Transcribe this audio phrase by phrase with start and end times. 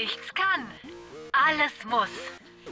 [0.00, 0.64] Nichts kann,
[1.32, 2.08] alles muss.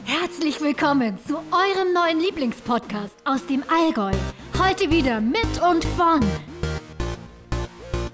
[0.05, 4.13] Herzlich willkommen zu eurem neuen Lieblingspodcast aus dem Allgäu.
[4.57, 6.21] Heute wieder mit und von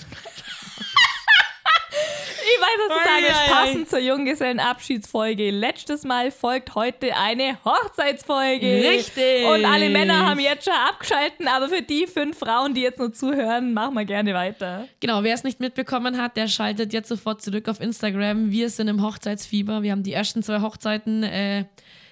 [2.50, 3.52] Ich weiß, was du sagst.
[3.52, 5.50] Passend zur Junggesellenabschiedsfolge.
[5.50, 8.88] Letztes Mal folgt heute eine Hochzeitsfolge.
[8.88, 9.44] Richtig.
[9.46, 13.10] Und alle Männer haben jetzt schon abgeschalten, aber für die fünf Frauen, die jetzt noch
[13.10, 14.88] zuhören, machen wir gerne weiter.
[15.00, 18.50] Genau, wer es nicht mitbekommen hat, der schaltet jetzt sofort zurück auf Instagram.
[18.50, 19.82] Wir sind im Hochzeitsfieber.
[19.82, 21.64] Wir haben die ersten zwei Hochzeiten äh,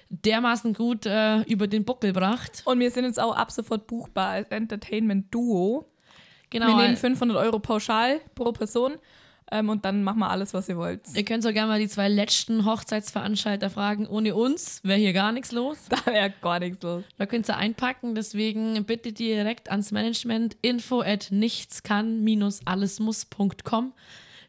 [0.09, 2.61] dermaßen gut äh, über den Buckel gebracht.
[2.65, 5.89] Und wir sind jetzt auch ab sofort buchbar als Entertainment-Duo.
[6.49, 6.67] Genau.
[6.67, 8.97] Wir nehmen äh, 500 Euro pauschal pro Person
[9.51, 11.01] ähm, und dann machen wir alles, was ihr wollt.
[11.13, 14.05] Ihr könnt sogar mal die zwei letzten Hochzeitsveranstalter fragen.
[14.07, 15.77] Ohne uns wäre hier gar nichts los.
[15.89, 17.05] Da wäre gar nichts los.
[17.17, 23.93] Da könnt ihr einpacken, deswegen bitte direkt ans Management info at nichtskannn-allesmuss.com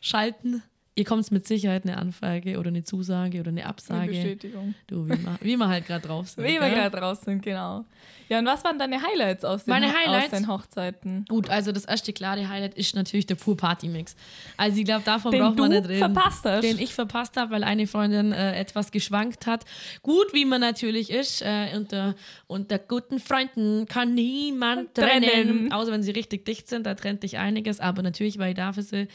[0.01, 0.63] schalten.
[0.99, 4.09] Ihr kommt mit Sicherheit eine Anfrage oder eine Zusage oder eine Eine Absage.
[4.09, 4.75] Bestätigung.
[4.89, 6.43] Du, wie wir, wie wir halt gerade drauf sind.
[6.43, 7.85] Wie wir gerade raus sind, genau.
[8.29, 10.33] Ja, und was waren deine Highlights aus den, Meine Highlights?
[10.33, 11.25] aus den Hochzeiten?
[11.29, 14.17] Gut, also das erste klare Highlight ist natürlich der pur Party-Mix.
[14.57, 16.13] Also ich glaube, davon Den braucht man nicht reden.
[16.13, 16.65] verpasst hast.
[16.65, 19.65] Den ich verpasst habe, weil eine Freundin äh, etwas geschwankt hat.
[20.03, 22.17] Gut, wie man natürlich ist, äh, unter,
[22.49, 25.23] unter guten Freunden kann niemand trennen.
[25.31, 25.73] Trennen.
[25.73, 27.79] Außer wenn sie richtig dicht sind, da trennt dich einiges.
[27.79, 29.07] Aber natürlich war ich da für sie.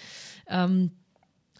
[0.47, 0.91] Ähm,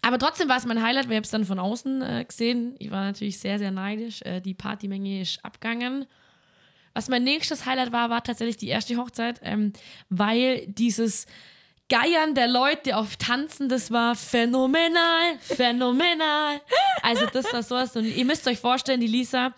[0.04, 2.76] aber trotzdem war es mein Highlight, weil ich habe es dann von außen äh, gesehen.
[2.78, 4.20] Ich war natürlich sehr, sehr neidisch.
[4.22, 6.06] Äh, die Partymenge ist abgegangen.
[6.92, 9.72] Was mein nächstes Highlight war, war tatsächlich die erste Hochzeit, ähm,
[10.10, 11.26] weil dieses
[11.88, 16.60] Geiern der Leute auf Tanzen, das war phänomenal, phänomenal.
[17.02, 17.96] Also das war sowas.
[17.96, 19.52] Und ihr müsst euch vorstellen, die Lisa,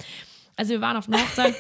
[0.57, 1.55] also wir waren auf einer Hochzeit,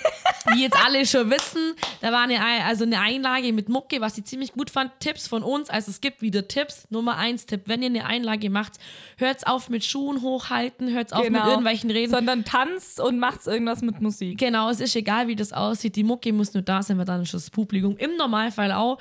[0.52, 4.16] wie jetzt alle schon wissen, da war eine, Ei- also eine Einlage mit Mucke, was
[4.16, 4.92] ich ziemlich gut fand.
[5.00, 6.86] Tipps von uns, also es gibt wieder Tipps.
[6.90, 8.74] Nummer eins Tipp, wenn ihr eine Einlage macht,
[9.18, 12.10] hört's auf mit Schuhen hochhalten, hört's auf mit irgendwelchen Reden.
[12.12, 14.38] Sondern tanzt und macht irgendwas mit Musik.
[14.38, 15.96] Genau, es ist egal, wie das aussieht.
[15.96, 18.98] Die Mucke muss nur da sein, weil dann ist das Publikum im Normalfall auch.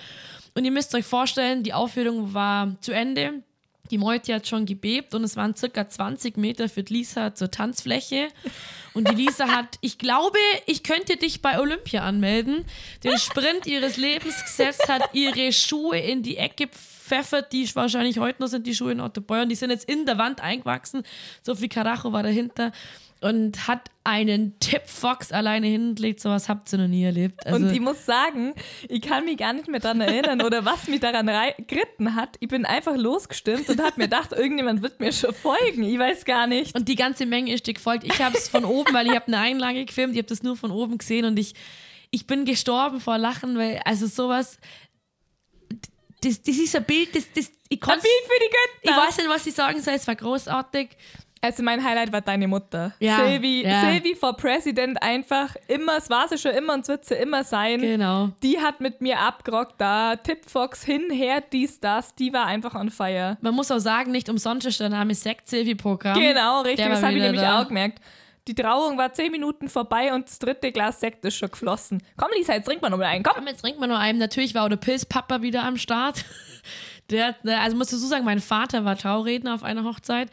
[0.56, 3.44] Und ihr müsst euch vorstellen, die Aufführung war zu Ende.
[3.92, 7.52] Die Meute hat schon gebebt und es waren circa 20 Meter für die Lisa zur
[7.52, 8.30] Tanzfläche.
[8.94, 12.66] Und die Lisa hat, ich glaube, ich könnte dich bei Olympia anmelden,
[13.04, 18.42] den Sprint ihres Lebens gesetzt, hat ihre Schuhe in die Ecke pfeffert, die wahrscheinlich heute
[18.42, 21.04] noch sind, die Schuhe in Otto Beuern, die sind jetzt in der Wand eingewachsen.
[21.44, 22.72] So viel Karacho war dahinter.
[23.22, 27.44] Und hat einen Tip Fox alleine hingelegt, sowas habt ihr noch nie erlebt.
[27.46, 28.54] Also, und ich muss sagen,
[28.88, 31.26] ich kann mich gar nicht mehr daran erinnern oder was mich daran
[31.66, 32.36] geritten hat.
[32.40, 35.84] Ich bin einfach losgestimmt und habe mir gedacht, irgendjemand wird mir schon folgen.
[35.84, 36.76] Ich weiß gar nicht.
[36.76, 38.04] Und die ganze Menge ist dir gefolgt.
[38.04, 40.56] Ich habe es von oben, weil ich habe eine Einlage gefilmt, ich habe das nur
[40.56, 41.56] von oben gesehen und ich,
[42.12, 44.60] ich bin gestorben vor Lachen, weil also sowas,
[46.22, 48.46] das, das ist ein Bild, das, das ich Ein Bild für die
[48.84, 49.02] ich Götter.
[49.08, 50.90] weiß nicht, was ich sagen soll, es war großartig.
[51.42, 52.94] Also mein Highlight war deine Mutter.
[53.00, 53.82] Ja, Silvi, ja.
[53.82, 57.44] Silvi for President einfach immer, es war sie schon immer und es wird sie immer
[57.44, 57.82] sein.
[57.82, 58.30] Genau.
[58.42, 60.16] Die hat mit mir abgerockt da.
[60.16, 62.16] Tipfox hin, her, dies, das.
[62.16, 63.38] Die war einfach on fire.
[63.42, 66.20] Man muss auch sagen, nicht umsonst ist der Name Sekt Silvi Programm.
[66.20, 66.88] Genau, richtig.
[66.88, 67.62] Das habe ich nämlich da.
[67.62, 68.00] auch gemerkt.
[68.48, 72.02] Die Trauung war zehn Minuten vorbei und das dritte Glas Sekt ist schon geflossen.
[72.18, 73.24] Komm, Lisa, jetzt trink mal noch mal einen.
[73.24, 73.34] Komm.
[73.36, 74.18] Komm, jetzt trinkt man nur einen.
[74.20, 76.24] Natürlich war auch der Pilzpapa wieder am Start.
[77.12, 80.30] Der, hat- also musst du so sagen, mein Vater war Trauredner auf einer Hochzeit.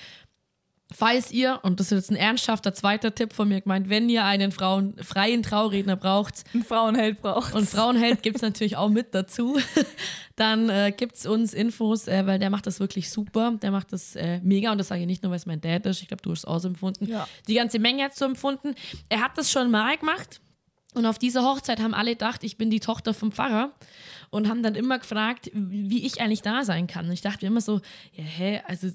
[0.94, 4.24] Falls ihr, und das ist jetzt ein ernsthafter zweiter Tipp von mir gemeint, wenn ihr
[4.24, 7.54] einen Frauen, freien Trauredner braucht, Ein Frauenheld braucht.
[7.54, 9.58] und Frauenheld gibt es natürlich auch mit dazu.
[10.36, 13.58] Dann äh, gibt es uns Infos, äh, weil der macht das wirklich super.
[13.62, 15.84] Der macht das äh, mega und das sage ich nicht nur, weil es mein Dad
[15.86, 16.02] ist.
[16.02, 17.06] Ich glaube, du hast es auch so empfunden.
[17.06, 17.28] Ja.
[17.48, 18.74] Die ganze Menge hat so empfunden.
[19.08, 20.40] Er hat das schon mal gemacht
[20.94, 23.72] und auf dieser Hochzeit haben alle gedacht, ich bin die Tochter vom Pfarrer
[24.30, 27.06] und haben dann immer gefragt, wie ich eigentlich da sein kann.
[27.06, 27.80] Und ich dachte mir immer so,
[28.12, 28.88] ja, hä, also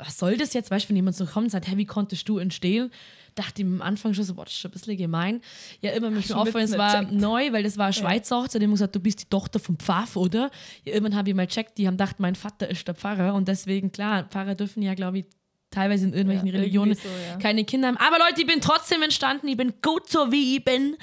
[0.00, 0.70] was soll das jetzt?
[0.70, 2.90] Weißt du, wenn jemand so kommt und sagt, hä, wie konntest du entstehen?
[3.34, 5.40] Dachte ich am Anfang schon so, boah, das ist schon ein bisschen gemein.
[5.80, 7.12] Ja, immer mich schon aufgefallen, es war checkt.
[7.12, 8.62] neu, weil das war eine Schweizer Hochzeit.
[8.62, 10.50] Die haben gesagt, du bist die Tochter vom Pfaff, oder?
[10.84, 13.48] Ja, irgendwann habe ich mal checkt, die haben gedacht, mein Vater ist der Pfarrer und
[13.48, 15.26] deswegen, klar, Pfarrer dürfen ja, glaube ich,
[15.70, 17.36] teilweise in irgendwelchen Ja, Religionen so, ja.
[17.36, 17.98] keine Kinder haben.
[17.98, 20.96] Aber Leute, ich bin trotzdem entstanden, ich bin gut so, wie ich bin.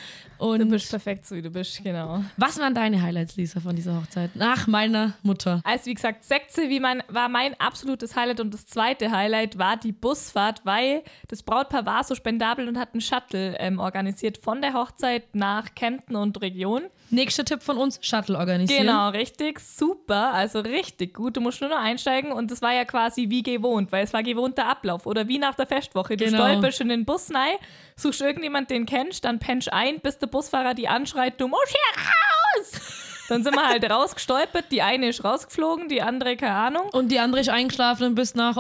[0.44, 2.22] Du Und bist perfekt, so wie du bist, genau.
[2.36, 4.36] was waren deine Highlights, Lisa, von dieser Hochzeit?
[4.36, 5.62] Nach meiner Mutter.
[5.64, 9.78] Also wie gesagt, Sekte wie mein, war mein absolutes Highlight und das zweite Highlight war
[9.78, 14.62] die Busfahrt, weil das Brautpaar war so spendabel und hat einen Shuttle ähm, organisiert von
[14.62, 16.82] der Hochzeit nach Kempten und Region.
[17.10, 18.82] Nächster Tipp von uns, Shuttle organisieren.
[18.88, 21.38] Genau, richtig, super, also richtig gut.
[21.38, 24.24] Du musst nur noch einsteigen und das war ja quasi wie gewohnt, weil es war
[24.24, 26.18] gewohnter Ablauf oder wie nach der Festwoche.
[26.18, 26.38] Du Genau.
[26.38, 27.56] stolperst in den Bus rein,
[27.96, 32.04] suchst irgendjemand, den kennst, dann pennst ein, bis der Busfahrer die anschreit, du musst hier
[32.04, 33.04] raus!
[33.30, 36.90] Dann sind wir halt rausgestolpert, die eine ist rausgeflogen, die andere keine Ahnung.
[36.92, 38.58] Und die andere ist eingeschlafen und bist nach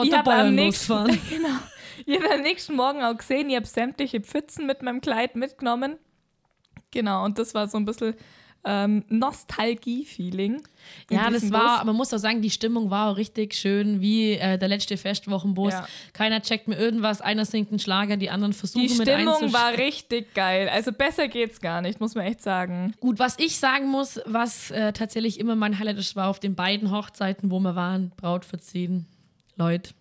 [0.55, 1.21] nächsten, losgefahren.
[1.29, 1.59] genau,
[2.05, 5.97] ich habe am nächsten Morgen auch gesehen, ich habe sämtliche Pfützen mit meinem Kleid mitgenommen.
[6.91, 8.15] Genau, und das war so ein bisschen
[8.65, 10.61] ähm, Nostalgie-Feeling.
[11.09, 11.85] in Ja, das war, Bus.
[11.85, 15.73] man muss auch sagen, die Stimmung war auch richtig schön, wie äh, der letzte Festwochenbus.
[15.73, 15.87] Ja.
[16.13, 19.53] Keiner checkt mir irgendwas, einer singt einen Schlager, die anderen versuchen Die mit Stimmung einzusch-
[19.53, 20.69] war richtig geil.
[20.69, 22.93] Also besser geht's gar nicht, muss man echt sagen.
[22.99, 26.55] Gut, was ich sagen muss, was äh, tatsächlich immer mein Highlight ist, war auf den
[26.55, 29.05] beiden Hochzeiten, wo wir waren, Braut verziehen.
[29.55, 29.91] Leute.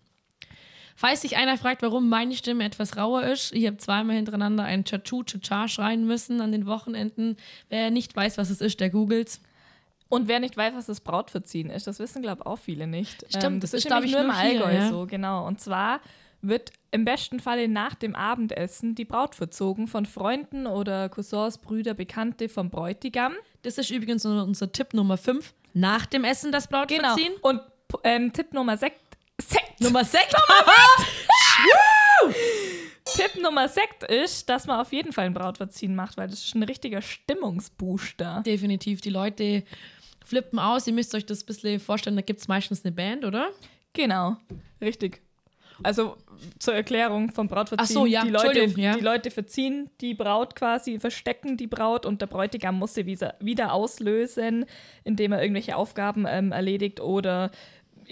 [0.96, 4.84] Falls sich einer fragt, warum meine Stimme etwas rauer ist, ich habe zweimal hintereinander ein
[4.84, 7.36] Chachu Chacha schreien müssen an den Wochenenden.
[7.68, 9.40] Wer nicht weiß, was es ist, der googelt.
[10.08, 13.22] Und wer nicht weiß, was das Brautverziehen ist, das wissen, glaube ich, auch viele nicht.
[13.22, 14.88] Ähm, Stimmt, das, das ist, ist, glaub nämlich ich, nur im nur hier, Allgäu ja.
[14.90, 15.46] so, genau.
[15.46, 16.00] Und zwar
[16.42, 21.94] wird im besten Falle nach dem Abendessen die Braut verzogen von Freunden oder Cousins, Brüder,
[21.94, 23.32] Bekannte vom Bräutigam.
[23.62, 25.54] Das ist übrigens unser unser Tipp Nummer 5.
[25.72, 27.14] Nach dem Essen das Braut Genau.
[27.14, 27.32] verziehen.
[27.40, 27.62] Und
[28.04, 28.96] ähm, Tipp Nummer 6.
[29.48, 29.80] Sekt.
[29.80, 30.24] Nummer 6.
[33.04, 36.54] Tipp Nummer 6 ist, dass man auf jeden Fall ein Brautverziehen macht, weil das ist
[36.54, 38.42] ein richtiger Stimmungsbooster.
[38.46, 39.00] Definitiv.
[39.00, 39.64] Die Leute
[40.24, 40.86] flippen aus.
[40.86, 43.50] Ihr müsst euch das ein bisschen vorstellen, da gibt es meistens eine Band, oder?
[43.92, 44.36] Genau,
[44.80, 45.20] richtig.
[45.82, 46.16] Also
[46.58, 47.86] zur Erklärung vom Brautverziehen.
[47.88, 48.94] Ach so, ja, die Leute, ja.
[48.94, 53.34] die Leute verziehen die Braut quasi, verstecken die Braut und der Bräutigam muss sie wieder,
[53.40, 54.64] wieder auslösen,
[55.04, 57.50] indem er irgendwelche Aufgaben ähm, erledigt oder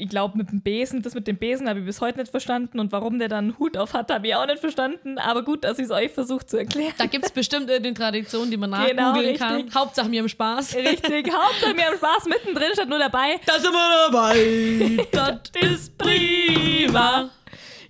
[0.00, 2.80] ich glaube mit dem Besen, das mit dem Besen habe ich bis heute nicht verstanden
[2.80, 5.64] und warum der dann einen Hut auf hat, habe ich auch nicht verstanden, aber gut,
[5.64, 6.92] dass ich es euch versucht zu erklären.
[6.98, 9.54] Da gibt es bestimmt eine Tradition, die man Genau, nachgoogeln kann.
[9.56, 9.74] richtig.
[9.74, 10.74] Hauptsache mir im Spaß.
[10.76, 13.40] Richtig, Hauptsache wir haben Spaß mittendrin, statt nur dabei.
[13.46, 15.06] Da sind wir dabei.
[15.12, 17.30] das ist prima.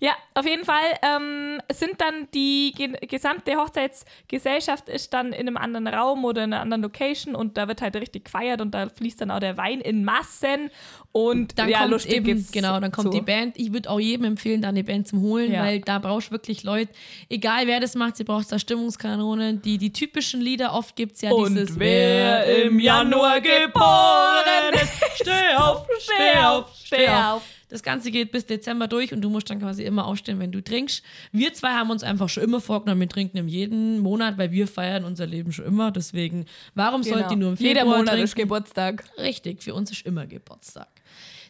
[0.03, 5.57] Ja, auf jeden Fall ähm, sind dann die ge gesamte Hochzeitsgesellschaft ist dann in einem
[5.59, 8.89] anderen Raum oder in einer anderen Location und da wird halt richtig gefeiert und da
[8.89, 10.71] fließt dann auch der Wein in Massen
[11.13, 13.19] und Dann ja, kommt eben, genau, dann kommt so.
[13.19, 13.59] die Band.
[13.59, 15.65] Ich würde auch jedem empfehlen, da eine Band zum Holen, Ja.
[15.65, 16.93] weil da brauchst du wirklich Leute,
[17.29, 19.61] egal wer das macht, sie braucht da Stimmungskanonen.
[19.63, 24.93] Die, die typischen Lieder, oft gibt es ja Und dieses wer im Januar geboren ist,
[25.21, 27.43] steh auf, steh auf, steh auf.
[27.71, 30.61] Das Ganze geht bis Dezember durch und du musst dann quasi immer aufstehen, wenn du
[30.63, 31.03] trinkst.
[31.33, 34.67] Wir zwei haben uns einfach schon immer vorgenommen, wir trinken im jeden Monat, weil wir
[34.67, 35.91] feiern unser Leben schon immer.
[35.93, 37.15] Deswegen, warum Genau.
[37.15, 38.25] sollte die nur im Jeder Februar Monat trinken?
[38.25, 39.05] ist Geburtstag.
[39.19, 40.89] Richtig, für uns ist immer Geburtstag.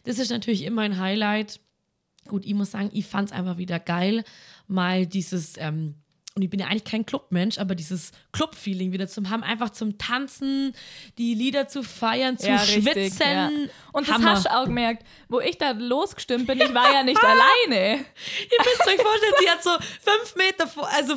[0.03, 1.59] Das ist natürlich immer ein Highlight.
[2.27, 4.23] Gut, ich muss sagen, ich fand es einfach wieder geil,
[4.67, 5.95] mal dieses, ähm,
[6.35, 9.97] und ich bin ja eigentlich kein Clubmensch, aber dieses Club-Feeling wieder zu haben, einfach zum
[9.97, 10.73] Tanzen,
[11.17, 13.27] die Lieder zu feiern, zu Ja, richtig, schwitzen.
[13.29, 13.49] ja.
[13.91, 14.31] Und das Hammer.
[14.31, 17.97] hast du auch gemerkt, wo ich da losgestimmt bin, ich war ja nicht alleine.
[17.97, 19.71] Ihr müsst euch vorstellen, sie hat so
[20.01, 21.15] fünf Meter vor, also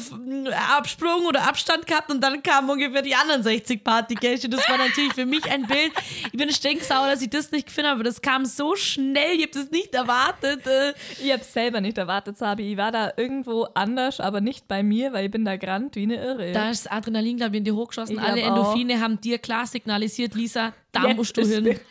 [0.76, 4.48] Absprung oder Abstand gehabt und dann kamen ungefähr die anderen 60 Partygäste.
[4.48, 5.92] Das war natürlich für mich ein Bild.
[6.26, 9.42] Ich bin stinksauer, dass ich das nicht gefunden habe, aber das kam so schnell, ich
[9.42, 10.66] habe das nicht erwartet.
[10.66, 12.72] Äh, Ich hab's selber nicht erwartet, Sabi.
[12.72, 16.02] Ich war da irgendwo anders, aber nicht bei mir, weil ich bin da gerannt wie
[16.04, 16.52] eine Irre.
[16.52, 18.16] Da ist das Adrenalin, glaube ich, in dir hochgeschossen.
[18.16, 18.56] Ich Alle glaub auch.
[18.56, 21.64] Endorphine haben dir klar signalisiert, Lisa, da Jetzt musst du hin.
[21.64, 21.80] bereit.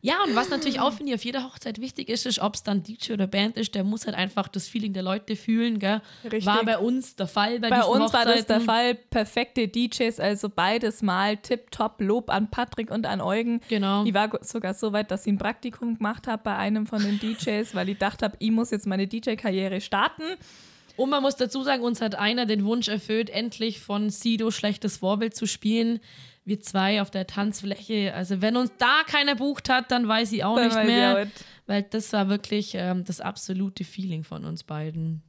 [0.00, 2.62] Ja, und was natürlich auch, finde ich, auf jeder Hochzeit wichtig ist, ist, ob es
[2.62, 6.00] dann DJ oder Band ist, der muss halt einfach das Feeling der Leute fühlen, gell?
[6.22, 6.46] Richtig.
[6.46, 8.64] War bei uns der Fall bei, Bei uns war das der Hochzeiten.
[8.64, 8.94] Fall.
[8.94, 12.00] Perfekte DJs, also beides mal tipptopp.
[12.00, 13.60] Lob an Patrick und an Eugen.
[13.68, 14.04] Genau.
[14.04, 17.18] Ich war sogar so weit, dass ich ein Praktikum gemacht habe bei einem von den
[17.18, 20.22] DJs, weil ich dachte habe, ich muss jetzt meine DJ-Karriere starten.
[20.98, 24.96] Und man muss dazu sagen, uns hat einer den Wunsch erfüllt, endlich von Sido schlechtes
[24.96, 26.00] Vorbild zu spielen.
[26.44, 28.12] Wir zwei auf der Tanzfläche.
[28.14, 31.22] Also wenn uns da keiner bucht hat, dann weiß ich auch Dann nicht mehr.
[31.22, 31.42] auch.
[31.68, 35.22] Weil das war wirklich ähm, das absolute Feeling von uns beiden.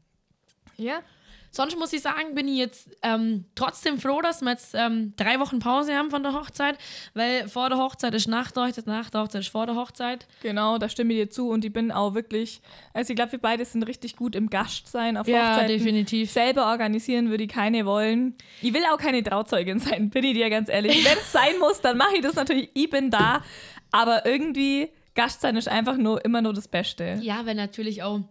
[0.76, 1.02] Ja.
[1.52, 5.40] Sonst muss ich sagen, bin ich jetzt ähm, trotzdem froh, dass wir jetzt ähm, drei
[5.40, 6.78] Wochen Pause haben von der Hochzeit,
[7.14, 10.28] weil vor der Hochzeit ist nach der Hochzeit, nach der Hochzeit ist vor der Hochzeit.
[10.44, 12.62] Genau, da stimme ich dir zu und ich bin auch wirklich,
[12.94, 15.68] also ich glaube, wir beide sind richtig gut im Gastsein auf Ja, Hochzeiten.
[15.78, 16.32] definitiv.
[16.32, 18.36] Selber organisieren würde ich keine wollen.
[18.62, 21.04] Ich will auch keine Trauzeugin sein, bin ich dir ganz ehrlich.
[21.04, 23.44] Wenn es sein muss, dann mache ich das natürlich, ich bin da,
[23.92, 27.18] aber irgendwie Gastsein ist einfach nur immer nur das Beste.
[27.22, 28.22] Ja, weil natürlich auch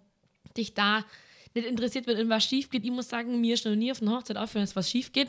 [0.57, 1.05] dich da
[1.55, 2.85] nicht interessiert, wenn irgendwas schief geht.
[2.85, 5.29] Ich muss sagen, mir ist noch nie auf einer Hochzeit aufgefallen, dass was schief geht.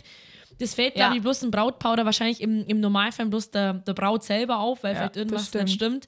[0.60, 1.06] Das fällt, Ja.
[1.06, 4.84] glaube ich, bloß ein Brautpowder wahrscheinlich im, im Normalfall bloß der, der Braut selber auf,
[4.84, 6.08] weil Ja, vielleicht irgendwas das nicht stimmt.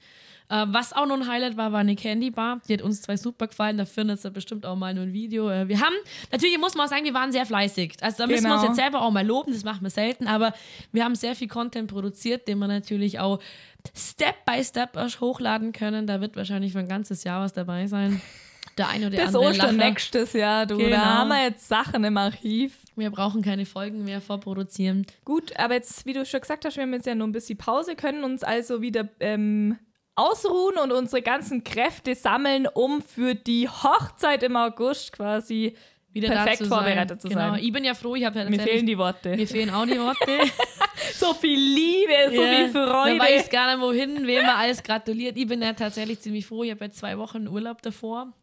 [0.49, 2.59] Äh, was auch noch ein Highlight war, war eine Candy Bar.
[2.67, 3.77] Die hat uns zwei super gefallen.
[3.77, 5.49] Da findet ihr bestimmt auch mal nur ein Video.
[5.49, 5.95] Äh, wir haben,
[6.29, 7.93] natürlich muss man auch sagen, wir waren sehr fleißig.
[8.01, 8.73] Also da müssen wir uns Genau.
[8.73, 9.53] jetzt selber auch mal loben.
[9.53, 10.27] Das machen wir selten.
[10.27, 10.53] Aber
[10.91, 13.39] wir haben sehr viel Content produziert, den wir natürlich auch
[13.95, 16.05] Step by Step hochladen können.
[16.05, 18.21] Da wird wahrscheinlich für ein ganzes Jahr was dabei sein.
[18.77, 19.89] Der eine oder Bis andere Ostern Lacher.
[19.89, 20.77] nächstes Jahr, du.
[20.77, 20.89] Genau.
[20.91, 22.77] Da haben wir jetzt Sachen im Archiv.
[22.95, 25.05] Wir brauchen keine Folgen mehr vorproduzieren.
[25.25, 27.57] Gut, aber jetzt, wie du schon gesagt hast, wir haben jetzt ja nur ein bisschen
[27.57, 29.77] Pause, können uns also wieder ähm,
[30.15, 35.75] ausruhen und unsere ganzen Kräfte sammeln, um für die Hochzeit im August quasi
[36.13, 36.77] Wieder perfekt da zu sein.
[36.79, 37.51] vorbereitet zu genau.
[37.51, 37.63] sein.
[37.63, 39.35] Ich bin ja froh, ich habe ja Mir fehlen die Worte.
[39.35, 40.39] mir fehlen auch die Worte.
[41.15, 43.15] so viel Liebe, so Ja, viel Freude.
[43.15, 45.37] Man weiß gar nicht, wohin, wem man alles gratuliert.
[45.37, 46.63] Ich bin ja tatsächlich ziemlich froh.
[46.63, 48.33] Ich habe jetzt zwei Wochen Urlaub davor.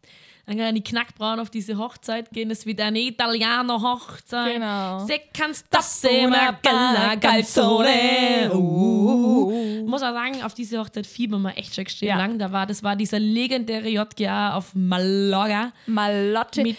[0.46, 2.48] Dann kann ich Knackbraun auf diese Hochzeit gehen.
[2.48, 4.54] Das ist wieder eine Italiener-Hochzeit.
[4.54, 5.04] Genau.
[5.04, 8.50] Se canstasse una bella canzone.
[8.54, 9.84] Uh.
[9.86, 12.16] Muss auch sagen, auf diese Hochzeit fiebern wir echt schon Ja.
[12.16, 12.38] lang.
[12.38, 15.72] Da war, das war dieser legendäre JGA auf Mallorca.
[15.86, 16.62] Malotte.
[16.62, 16.76] Mit-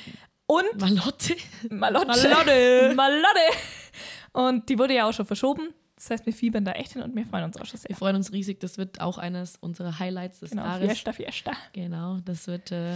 [0.50, 1.36] und Malotte?
[1.70, 2.08] Malotte.
[2.08, 2.94] Malotte.
[2.96, 3.40] Malotte.
[4.34, 5.70] Und die wurde ja auch schon verschoben.
[5.96, 7.90] Das heißt, wir fiebern da echt hin und wir freuen uns auch schon sehr.
[7.90, 8.60] Wir freuen uns riesig.
[8.62, 10.86] Das wird auch eines unserer Highlights des Genau, Jahres.
[10.88, 11.52] Fiesta, Fiesta.
[11.74, 12.72] Genau, das wird.
[12.72, 12.94] Äh,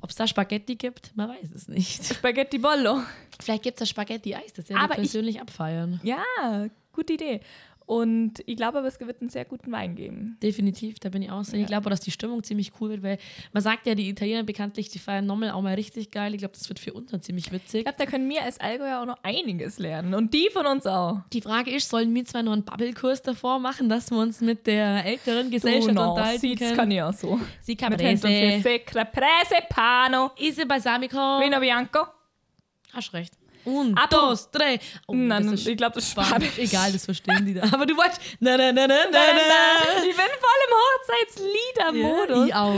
[0.00, 2.04] Ob es da Spaghetti gibt, man weiß es nicht.
[2.14, 3.00] Spaghetti Bollo.
[3.40, 6.00] Vielleicht gibt es da Spaghetti-Eis, das ja Aber wir ich- persönlich abfeiern.
[6.02, 6.22] Ja,
[6.92, 7.40] gute Idee.
[7.86, 10.36] Und ich glaube aber, es wird einen sehr guten Wein geben.
[10.42, 11.56] Definitiv, da bin ich auch so.
[11.56, 13.18] Ich glaube auch, dass die Stimmung ziemlich cool wird, weil
[13.52, 16.32] man sagt ja, die Italiener bekanntlich, die feiern nochmal auch mal richtig geil.
[16.34, 17.84] Ich glaube, das wird für uns dann ziemlich Ich witzig.
[17.84, 20.14] glaube, da können wir als Allgäuer auch noch einiges lernen.
[20.14, 21.20] Und die von uns auch.
[21.32, 24.66] Die Frage ist, sollen wir zwar noch einen Bubble-Kurs davor machen, dass wir uns mit
[24.66, 26.76] der älteren Gesellschaft no, unterhalten können?
[26.76, 27.40] kann ich auch so.
[27.60, 28.78] Sie Mit Händen und Caprese.
[28.80, 31.16] Caprese, Pano, Ise Balsamico.
[31.16, 32.06] Vino Bianco.
[32.92, 33.41] Hast recht.
[33.64, 34.78] Un, Apro- dos, drei.
[35.06, 36.30] Oh, Nein, das ist ich glaube, das ist Spanisch.
[36.52, 36.58] Spanisch.
[36.58, 37.62] Egal, das verstehen die da.
[37.72, 38.20] Aber du wolltest.
[38.40, 39.94] Na, na, na, na, na, Nein, na.
[39.94, 40.74] nein, ich bin voll im
[41.46, 42.48] Hochzeitsliedermodus.
[42.48, 42.74] Ich auch.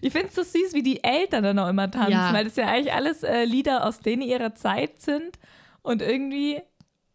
[0.00, 2.32] Ich finde es so süß, wie die Eltern dann auch immer tanzen, Ja.
[2.32, 5.36] weil das ja eigentlich alles äh, Lieder aus denen ihrer Zeit sind.
[5.82, 6.60] Und irgendwie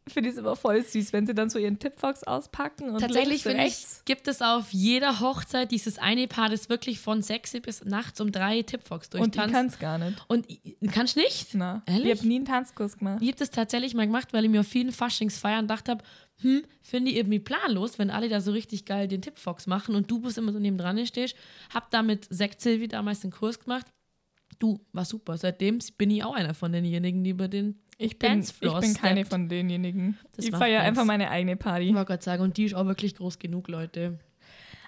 [0.07, 3.43] finde ich es immer voll süß, wenn sie dann so ihren Tipfox auspacken und Tatsächlich
[3.43, 7.83] finde ich, gibt es auf jeder Hochzeit dieses eine Paar, das wirklich von 6 bis
[7.85, 9.53] nachts um 3 Tipfox Und ich durchtanzt.
[9.53, 10.23] kann es gar nicht.
[10.27, 10.47] Und
[10.91, 11.53] kannst nicht?
[11.53, 12.11] Na, Ehrlich?
[12.11, 13.19] ich habe nie einen Tanzkurs gemacht.
[13.21, 16.03] Ich habe das tatsächlich mal gemacht, weil ich mir auf vielen Faschingsfeiern gedacht habe,
[16.41, 20.09] hm, finde ich irgendwie planlos, wenn alle da so richtig geil den Tipfox machen und
[20.09, 21.35] du bist immer so neben dran stehst.
[21.73, 23.85] Hab da mit Sekt Silvi damals den Kurs gemacht.
[24.59, 25.37] Du, war super.
[25.37, 29.25] Seitdem bin ich auch einer von denjenigen, die über den Ich bin, ich bin keine
[29.25, 30.17] von denjenigen.
[30.35, 31.85] Das ich feiere einfach meine eigene Party.
[31.85, 34.19] Ich wollte gerade sagen, und die ist auch wirklich groß genug, Leute.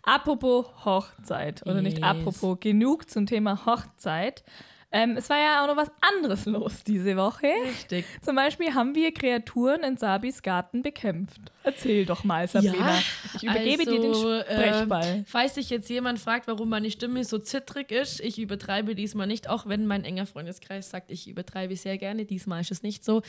[0.03, 2.05] Apropos Hochzeit, oder nicht Yes.
[2.07, 4.43] apropos, genug zum Thema Hochzeit.
[4.92, 7.48] Ähm, es war ja auch noch was anderes los diese Woche.
[7.65, 8.06] Richtig.
[8.22, 11.42] Zum Beispiel haben wir Kreaturen in Sabis Garten bekämpft.
[11.63, 13.00] Erzähl doch mal, Sabrina.
[13.36, 15.04] ich übergebe dir den also, Sprechball.
[15.04, 19.27] Äh, falls sich jetzt jemand fragt, warum meine Stimme so zittrig ist, ich übertreibe diesmal
[19.27, 22.25] nicht, auch wenn mein enger Freundeskreis sagt, ich übertreibe sehr gerne.
[22.25, 23.22] Diesmal ist es nicht so.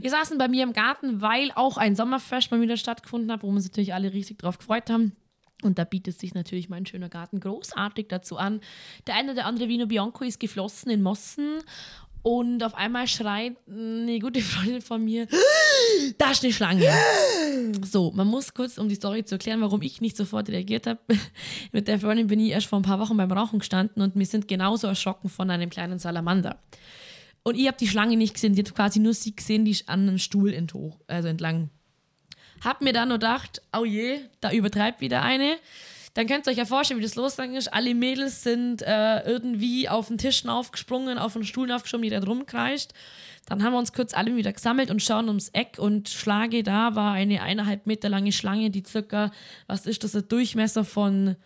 [0.00, 3.48] Wir saßen bei mir im Garten, weil auch ein Sommerfest mal wieder stattgefunden hat, wo
[3.48, 5.12] wir uns natürlich alle riesig drauf gefreut haben.
[5.62, 8.60] Und da bietet sich natürlich mein schöner Garten großartig dazu an.
[9.06, 11.62] Der eine oder andere Vino Bianco ist geflossen in Mossen.
[12.22, 15.26] Und auf einmal schreit eine gute Freundin von mir,
[16.18, 16.88] da ist eine Schlange.
[17.82, 21.00] So, man muss kurz, um die Story zu erklären, warum ich nicht sofort reagiert habe.
[21.72, 24.26] Mit der Freundin bin ich erst vor ein paar Wochen beim Rauchen gestanden und wir
[24.26, 26.58] sind genauso erschrocken von einem kleinen Salamander.
[27.42, 29.88] Und ich habe die Schlange nicht gesehen, die hat quasi nur sie gesehen, die ist
[29.88, 31.70] an einem Stuhl enthoch, also entlang.
[32.62, 35.56] Hab mir dann nur gedacht, oh je, da übertreibt wieder eine.
[36.14, 37.72] dann könnt ihr euch ja vorstellen, wie das losgegangen ist.
[37.72, 42.20] Alle Mädels sind äh, irgendwie auf den Tischen aufgesprungen, auf den Stuhl aufgeschoben, die da
[42.20, 42.92] drum kreischt.
[43.46, 46.94] Dann haben wir uns kurz alle wieder gesammelt und schauen ums Eck und schlage da
[46.94, 49.32] war eine eineinhalb Meter lange Schlange, die circa,
[49.66, 51.36] was ist das, ein Durchmesser von,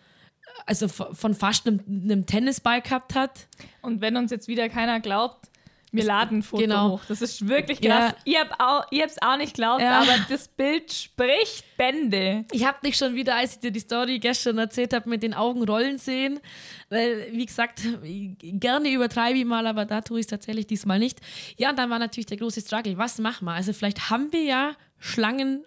[0.65, 3.47] also von fast einem, einem Tennisball gehabt hat.
[3.81, 5.46] Und wenn uns jetzt wieder keiner glaubt,
[5.91, 6.89] wir laden ein Foto genau.
[6.91, 7.01] hoch.
[7.07, 8.09] Das ist wirklich Ja.
[8.09, 8.15] krass.
[8.25, 10.01] Ihr habt auch, ihr habt's auch nicht geglaubt, Ja.
[10.01, 12.45] aber das Bild spricht Bände.
[12.51, 15.33] Ich habe dich schon wieder, als ich dir die Story gestern erzählt habe, mit den
[15.33, 16.39] Augen rollen sehen.
[16.89, 17.81] Weil, wie gesagt,
[18.41, 21.19] gerne übertreibe ich mal, aber da tue ich es tatsächlich diesmal nicht.
[21.57, 22.97] Ja, und dann war natürlich der große Struggle.
[22.97, 23.53] Was machen wir?
[23.53, 25.63] Also, vielleicht haben wir ja Schlangen.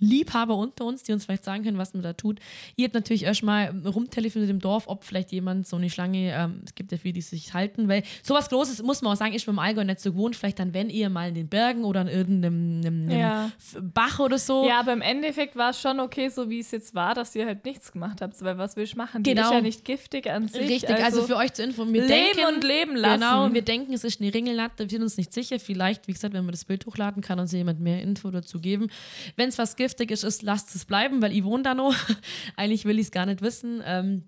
[0.00, 2.38] Liebhaber unter uns, die uns vielleicht sagen können, was man da tut.
[2.76, 6.74] Ihr habt natürlich erstmal rumtelefoniert im Dorf, ob vielleicht jemand so eine Schlange, ähm, es
[6.74, 9.58] gibt ja viele, die sich halten, weil sowas Großes, muss man auch sagen, ist beim
[9.58, 10.36] Allgäu nicht so gewohnt.
[10.36, 13.50] Vielleicht dann, wenn ihr mal in den Bergen oder an irgendeinem einem, Ja.
[13.80, 14.66] Bach oder so.
[14.66, 17.46] Ja, aber im Endeffekt war es schon okay, so wie es jetzt war, dass ihr
[17.46, 18.40] halt nichts gemacht habt.
[18.42, 19.22] Weil was willst du machen?
[19.22, 19.42] Die Genau.
[19.48, 20.68] ist ja nicht giftig an sich.
[20.68, 23.20] Richtig, also, für euch zur Info, wir leben denken, und leben lassen.
[23.20, 25.58] Genau, wir denken, es ist eine Ringelnatter, wir sind uns nicht sicher.
[25.58, 28.88] Vielleicht, wie gesagt, wenn man das Bild hochladen kann, uns jemand mehr Info dazu geben.
[29.36, 31.94] Wenn es was Giftiges ist, lasst es bleiben, weil ich wohne da noch.
[32.56, 33.82] Eigentlich will ich es gar nicht wissen.
[33.86, 34.24] Ähm,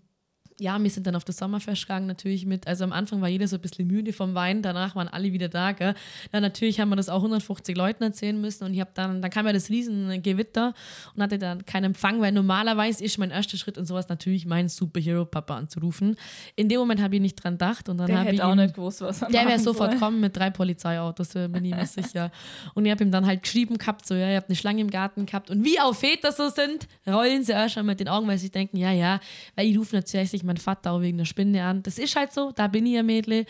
[0.61, 3.49] ja, wir sind dann auf das Sommerfest gegangen, natürlich mit, also am Anfang war jeder
[3.49, 5.95] so ein bisschen müde vom Wein, danach waren alle wieder da, gell.
[6.33, 9.31] Dann natürlich haben wir das auch 150 Leuten erzählen müssen und ich habe dann, dann
[9.31, 10.75] kam ja das riesen Gewitter
[11.17, 14.69] und hatte dann keinen Empfang, weil normalerweise ist mein erster Schritt und sowas natürlich meinen
[14.69, 16.17] Superhero-Papa anzurufen.
[16.57, 18.59] In dem Moment habe ich nicht dran gedacht und dann habe ich hätte auch ihm-
[18.59, 22.31] nicht gewusst, was er der wäre sofort kommen mit drei Polizeiautos, bin ich mir sicher.
[22.75, 24.91] Und ich habe ihm dann halt geschrieben gehabt, so, ja, ihr habt eine Schlange im
[24.91, 25.51] Garten gehabt.
[25.51, 28.51] Und wie auch Väter so sind, rollen sie auch schon mit den Augen, weil sie
[28.51, 29.21] denken, ja, ja,
[29.57, 31.83] weil ich rufe natürlich meinen Vater auch wegen der Spinne an.
[31.83, 33.47] Das ist halt so, da bin ich ja Mädle.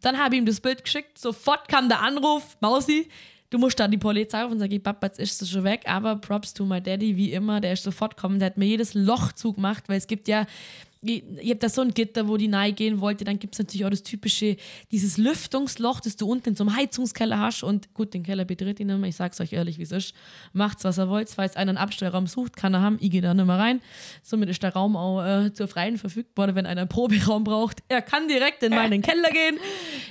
[0.00, 3.08] Dann habe ich ihm das Bild geschickt, sofort kam der Anruf, Mausi,
[3.50, 4.54] du musst da die Polizei rufen.
[4.54, 5.82] Und sage ich, Papa, jetzt ist sie schon weg.
[5.86, 8.94] Aber Props to my Daddy, wie immer, der ist sofort gekommen, der hat mir jedes
[8.94, 10.46] Loch zugemacht, weil es gibt ja
[11.04, 13.84] ihr habt da so ein Gitter, wo die nahe gehen wollte, dann gibt es natürlich
[13.84, 14.56] auch das typische,
[14.90, 18.98] dieses Lüftungsloch, das du unten einem Heizungskeller hast und gut, den Keller betritt ihn nicht
[18.98, 20.14] mehr, ich sag's euch ehrlich, wie es ist,
[20.52, 23.34] macht's, was er wollt, falls einer einen Abstellraum sucht, kann er haben, ich gehe da
[23.34, 23.80] nicht mehr rein,
[24.22, 28.02] somit ist der Raum auch äh, zur Freien verfügbar, wenn einer einen Proberaum braucht, er
[28.02, 29.58] kann direkt in meinen Keller gehen,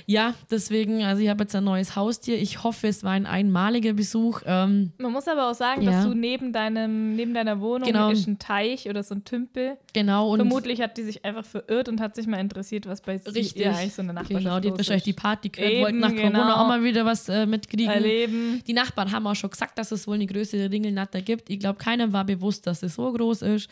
[0.06, 3.92] ja, deswegen, also ich habe jetzt ein neues Haustier, ich hoffe, es war ein einmaliger
[3.94, 5.90] Besuch, ähm, Man muss aber auch sagen, Ja.
[5.92, 8.10] dass du neben deinem, neben deiner Wohnung Genau.
[8.10, 9.76] ist ein Teich oder so ein Tümpel.
[9.92, 13.16] genau, und Vermutlich hat die sich einfach verirrt und hat sich mal interessiert, was bei
[13.16, 13.56] Richtig.
[13.56, 15.12] ihr eigentlich so eine Nachbarschaft Genau, die hat wahrscheinlich die.
[15.12, 16.54] Party gehört, Eben, wollten nach Corona genau.
[16.56, 17.90] auch mal wieder was äh, mitkriegen.
[17.90, 18.62] erleben.
[18.66, 21.50] Die Nachbarn haben auch schon gesagt, dass es wohl eine größere Ringelnatter gibt.
[21.50, 23.68] Ich glaube, keinem war bewusst, dass es so groß ist.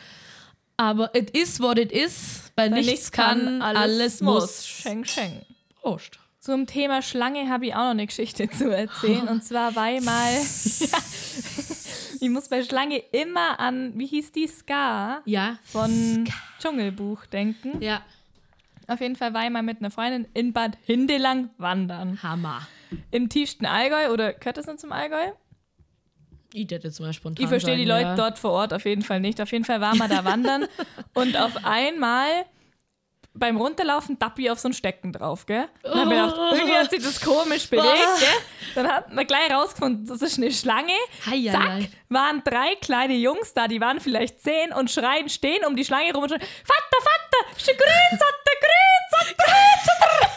[0.77, 2.51] Aber it is what it is.
[2.57, 4.67] Bei Weil nichts kann, alles, muss.
[4.67, 5.45] Schenk, schenk.
[5.81, 6.19] Prost.
[6.43, 9.29] Zum Thema Schlange habe ich auch noch eine Geschichte zu erzählen.
[9.29, 10.29] Und zwar war ich mal.
[12.21, 14.49] ich muss bei Schlange immer an, wie hieß die?
[14.49, 15.59] Ska Ja.
[15.63, 16.25] von
[16.59, 17.81] Dschungelbuch denken.
[17.81, 18.03] Ja.
[18.89, 22.21] Auf jeden Fall war ich mal mit einer Freundin in Bad Hindelang wandern.
[22.25, 22.67] Hammer.
[23.13, 25.31] Im tiefsten Allgäu, oder gehört das noch zum Allgäu?
[26.53, 28.17] Ich hätte jetzt mal spontan Ich verstehe die Leute ja.
[28.17, 29.41] dort vor Ort auf jeden Fall nicht.
[29.41, 30.67] Auf jeden Fall waren wir da wandern
[31.15, 32.47] und auf einmal
[33.35, 35.69] beim Runterlaufen tappi auf so ein Stecken drauf, gell?
[35.83, 37.87] Dann hab ich gedacht, irgendwie hat sich das komisch bewegt,
[38.21, 38.29] gell?
[38.75, 40.93] Dann hat man gleich rausgefunden, das ist eine Schlange.
[41.27, 41.91] Hei, Zack, hei.
[42.09, 46.13] waren drei kleine Jungs da, die waren vielleicht zehn und schreien, stehen um die Schlange
[46.13, 50.29] rum und schreien, Vater, Vater, ist ein Grünsotter, Grünsotter, Grünsotter.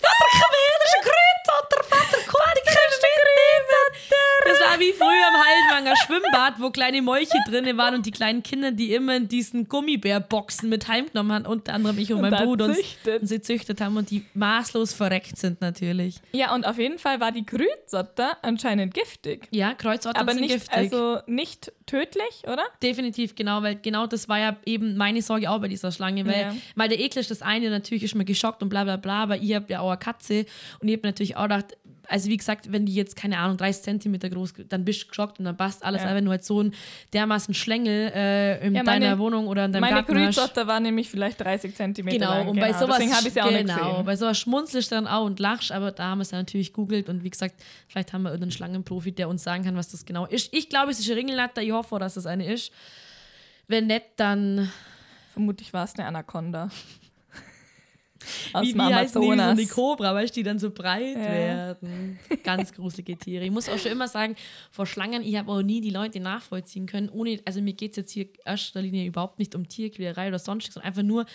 [0.00, 1.84] Vater, komm her, das ist ein Grünzotter.
[1.88, 5.36] Vater, komm, die kriegst du Das war wie früher im
[6.44, 10.68] Schwimmbad, wo kleine Molche drin waren und die kleinen Kinder, die immer in diesen Gummibärboxen
[10.68, 13.22] mit heimgenommen haben, unter anderem ich und, Und mein Bruder, und, züchtet.
[13.22, 16.16] und sie züchtet haben und die maßlos verreckt sind natürlich.
[16.32, 19.48] Ja, und auf jeden Fall war die Grünsotter anscheinend giftig.
[19.50, 20.72] Ja, Kreuzottern Aber sind nicht, giftig.
[20.76, 22.64] also nicht tödlich, oder?
[22.82, 26.40] Definitiv, genau, weil genau das war ja eben meine Sorge auch bei dieser Schlange, weil,
[26.40, 26.54] Ja.
[26.76, 29.36] weil der Ekel ist das eine, natürlich ist man geschockt und bla bla bla, aber
[29.36, 30.46] ich habe ja auch eine Katze
[30.80, 31.76] und ich habe natürlich auch gedacht,
[32.08, 35.38] also wie gesagt, wenn die jetzt, keine Ahnung, 30 Zentimeter groß, dann bist du geschockt
[35.38, 36.08] und dann passt alles, Ja.
[36.08, 36.74] aber wenn du halt so ein
[37.12, 40.36] dermaßen Schlängel äh, in Ja, deiner meine- Wohnung oder in deinem Meine Garten hast.
[40.36, 42.48] Grünsotter war nämlich vielleicht 30 Zentimeter Genau, lang.
[42.48, 44.04] und bei sowas, Deswegen habe ich sie auch nicht genau, gesehen.
[44.06, 46.72] bei sowas schmunzelst du dann auch und lachst, aber da haben wir es ja natürlich
[46.72, 47.54] googelt und wie gesagt,
[47.88, 50.52] vielleicht haben wir irgendeinen Schlangenprofi, der uns sagen kann, was das genau ist.
[50.52, 52.70] Ich glaube, es ist eine Ringelnatter, ich hoffe, dass es eine ist.
[53.68, 54.70] Wenn nicht, dann
[55.32, 56.70] Vermutlich war es eine Anaconda.
[58.52, 61.26] Aus wie, wie heißen die, so eine Cobra, weißt du, die dann so breit Ja.
[61.26, 62.18] werden.
[62.42, 63.44] Ganz gruselige Tiere.
[63.44, 64.36] Ich muss auch schon immer sagen,
[64.70, 67.96] vor Schlangen, ich habe auch nie die Leute nachvollziehen können, ohne, also mir geht es
[67.96, 71.26] jetzt hier in erster Linie überhaupt nicht um Tierquälerei oder sonstiges, sondern einfach nur,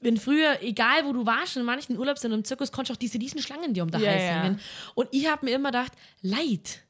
[0.00, 3.18] wenn früher, egal wo du warst, in manchen Urlaubsländern im Zirkus, konntest du auch diese
[3.18, 4.60] riesen Schlangen dir um den Ja, Hals hängen.
[4.94, 6.82] Und ich habe mir immer gedacht, Leid,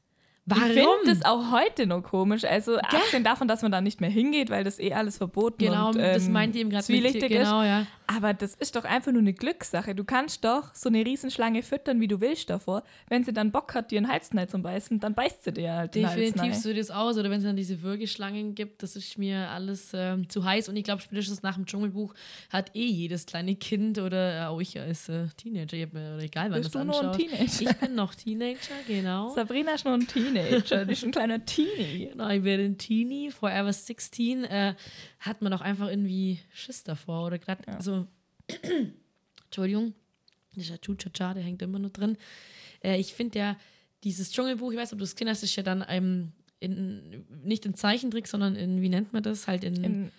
[0.49, 0.63] Warum?
[0.65, 2.45] Ich finde das auch heute noch komisch.
[2.45, 5.89] Also abgesehen davon, dass man da nicht mehr hingeht, weil das eh alles verboten Genau,
[5.89, 7.67] und ähm, das meint ihr eben gerade zwielichtig genau, ist.
[7.67, 7.85] ja.
[8.07, 9.93] Aber das ist doch einfach nur eine Glückssache.
[9.93, 12.83] Du kannst doch so eine Riesenschlange füttern, wie du willst davor.
[13.09, 15.95] Wenn sie dann Bock hat, dir einen Hals zu beißen, dann beißt sie dir halt
[15.95, 17.17] Definitiv so das aus.
[17.17, 20.69] Oder wenn es dann diese Würgeschlangen gibt, das ist mir alles ähm, zu heiß.
[20.69, 22.13] Und ich glaube, spätestens nach dem Dschungelbuch
[22.49, 26.23] hat eh jedes kleine Kind oder äh, auch ich als äh, Teenager, ich mir, oder
[26.23, 27.27] egal wann Bist das du nur ein anschaut.
[27.27, 27.61] Teenager?
[27.71, 29.35] Ich bin noch Teenager, genau.
[29.35, 30.36] Sabrina ist nur ein Teenager.
[30.43, 32.09] Die ist ein kleiner Teenie.
[32.11, 34.75] Genau, ich werde ein Teenie, Forever 16, äh,
[35.19, 37.25] hat man auch einfach irgendwie Schiss davor.
[37.25, 38.07] Oder gerade so,
[39.45, 39.93] Entschuldigung,
[40.55, 42.17] dieser Chuchacha, der hängt immer nur drin.
[42.83, 43.57] Äh, ich finde ja,
[44.03, 47.65] dieses Dschungelbuch, ich weiß, ob du es gesehen hast, ist ja dann ähm, in, nicht
[47.65, 49.47] in Zeichentrick, sondern in, wie nennt man das?
[49.47, 50.11] Halt in, In,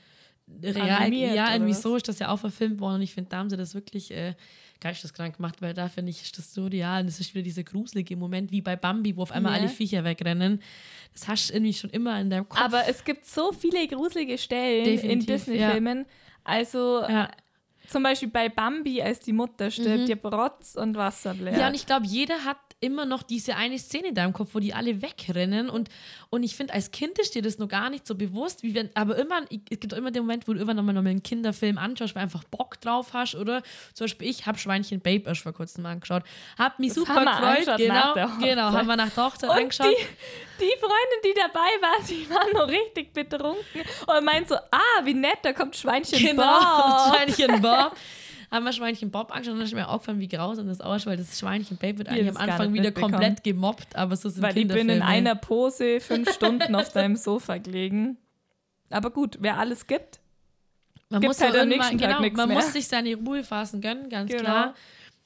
[0.62, 1.12] real.
[1.12, 2.96] Ja, irgendwie so ist das ja auch verfilmt worden.
[2.96, 4.34] Und ich finde, da haben sie das wirklich äh,
[4.80, 7.02] geisteskrank gemacht, weil da finde ich, ist das so real.
[7.02, 9.58] Und es ist wieder dieser gruselige Moment, wie bei Bambi, wo auf einmal Ja.
[9.60, 10.62] alle Viecher wegrennen.
[11.12, 12.60] Das hast du irgendwie schon immer in deinem Kopf.
[12.60, 16.06] aber es gibt so viele gruselige Stellen in Definitiv, Disney-Filmen.
[16.44, 17.28] Also ja.
[17.88, 21.54] zum Beispiel bei Bambi, als die Mutter stirbt, ihr Rotz und Wasser bläht.
[21.54, 21.60] Mhm.
[21.60, 24.60] Ja, und ich glaube, jeder hat immer noch diese eine Szene in deinem Kopf, wo
[24.60, 25.68] die alle wegrennen.
[25.68, 25.88] Und,
[26.30, 28.90] und ich finde, als Kind ist dir das noch gar nicht so bewusst, wie wenn,
[28.94, 32.20] aber immer, es gibt immer den Moment, wo du irgendwann nochmal einen Kinderfilm anschaust, weil
[32.22, 33.62] du einfach Bock drauf hast, oder?
[33.94, 36.22] Zum Beispiel, ich habe Schweinchen Babe erst vor kurzem angeschaut.
[36.56, 37.76] Hab mich Das super gefreut.
[37.78, 39.86] Genau, genau, haben wir nach der Hochzeit Und angeschaut.
[39.88, 45.04] die, die Freundin, die dabei war, die war noch richtig betrunken und meint so, ah,
[45.04, 47.14] wie nett, da kommt Schweinchen Genau, Bob.
[47.16, 47.96] Schweinchen Bob.
[48.50, 51.16] Haben wir Schweinchen Bob angeschaut und dann ist mir aufgefallen, wie grausam das ausschaut, weil
[51.18, 54.66] das Schweinchen Babe wird eigentlich am Anfang wieder komplett gemobbt, aber so sind Weil ich
[54.68, 58.16] bin in einer Pose fünf Stunden auf deinem Sofa gelegen.
[58.90, 60.18] Aber gut, wer alles gibt,
[61.10, 62.56] Man Gibt muss halt am nächsten Tag genau, nichts man mehr.
[62.56, 64.42] muss sich seine Ruhephasen gönnen, ganz Genau.
[64.42, 64.74] klar.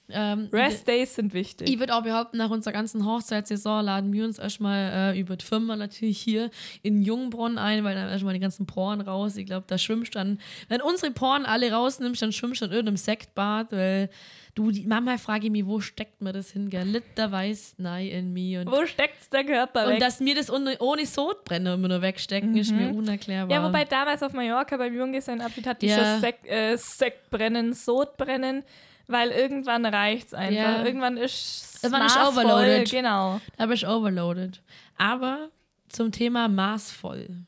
[0.08, 1.70] Ähm, Rest Days sind wichtig.
[1.70, 5.44] Ich würde auch behaupten, nach unserer ganzen Hochzeitssaison laden wir uns erstmal äh, über die
[5.44, 6.50] Firma natürlich hier
[6.82, 9.36] in Jungbronn ein, weil dann erstmal die ganzen Poren raus.
[9.36, 10.38] Ich glaube, da schwimmst du dann,
[10.68, 14.10] wenn unsere Poren alle rausnimmst, dann schwimmst du in irgendeinem Sektbad, weil
[14.54, 16.68] du, die Mama frage ich mich, wo steckt man das hin?
[16.68, 16.86] Gell?
[16.86, 18.60] Liter weiß nein in mir.
[18.62, 20.00] Und, Wo steckt's der Körper und weg?
[20.00, 23.56] dass mir das ohne, ohne Sodbrenner immer nur wegstecken, ist mir unerklärbar.
[23.56, 26.04] Ja, wobei damals auf Mallorca beim Junggesellenabschied hatte ich Ja.
[26.04, 28.62] schon Sek äh, Sektbrennen, Sodbrennen,
[29.06, 30.54] weil irgendwann reicht's einfach.
[30.54, 30.84] Ja.
[30.84, 32.90] Irgendwann ist Irgendwann ist overloaded.
[32.90, 33.40] Genau.
[33.56, 34.62] Da bin ich overloaded.
[34.96, 35.50] Aber
[35.88, 37.44] zum Thema maßvoll.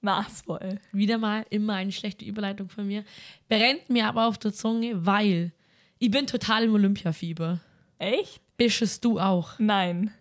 [0.00, 0.80] Maßvoll.
[0.92, 3.04] Wieder mal immer eine schlechte Überleitung von mir.
[3.48, 5.52] Brennt mir aber auf der Zunge, weil
[5.98, 7.60] ich bin total im Olympiafieber.
[7.98, 8.40] Echt?
[8.56, 9.58] Bischest du auch?
[9.58, 10.12] Nein.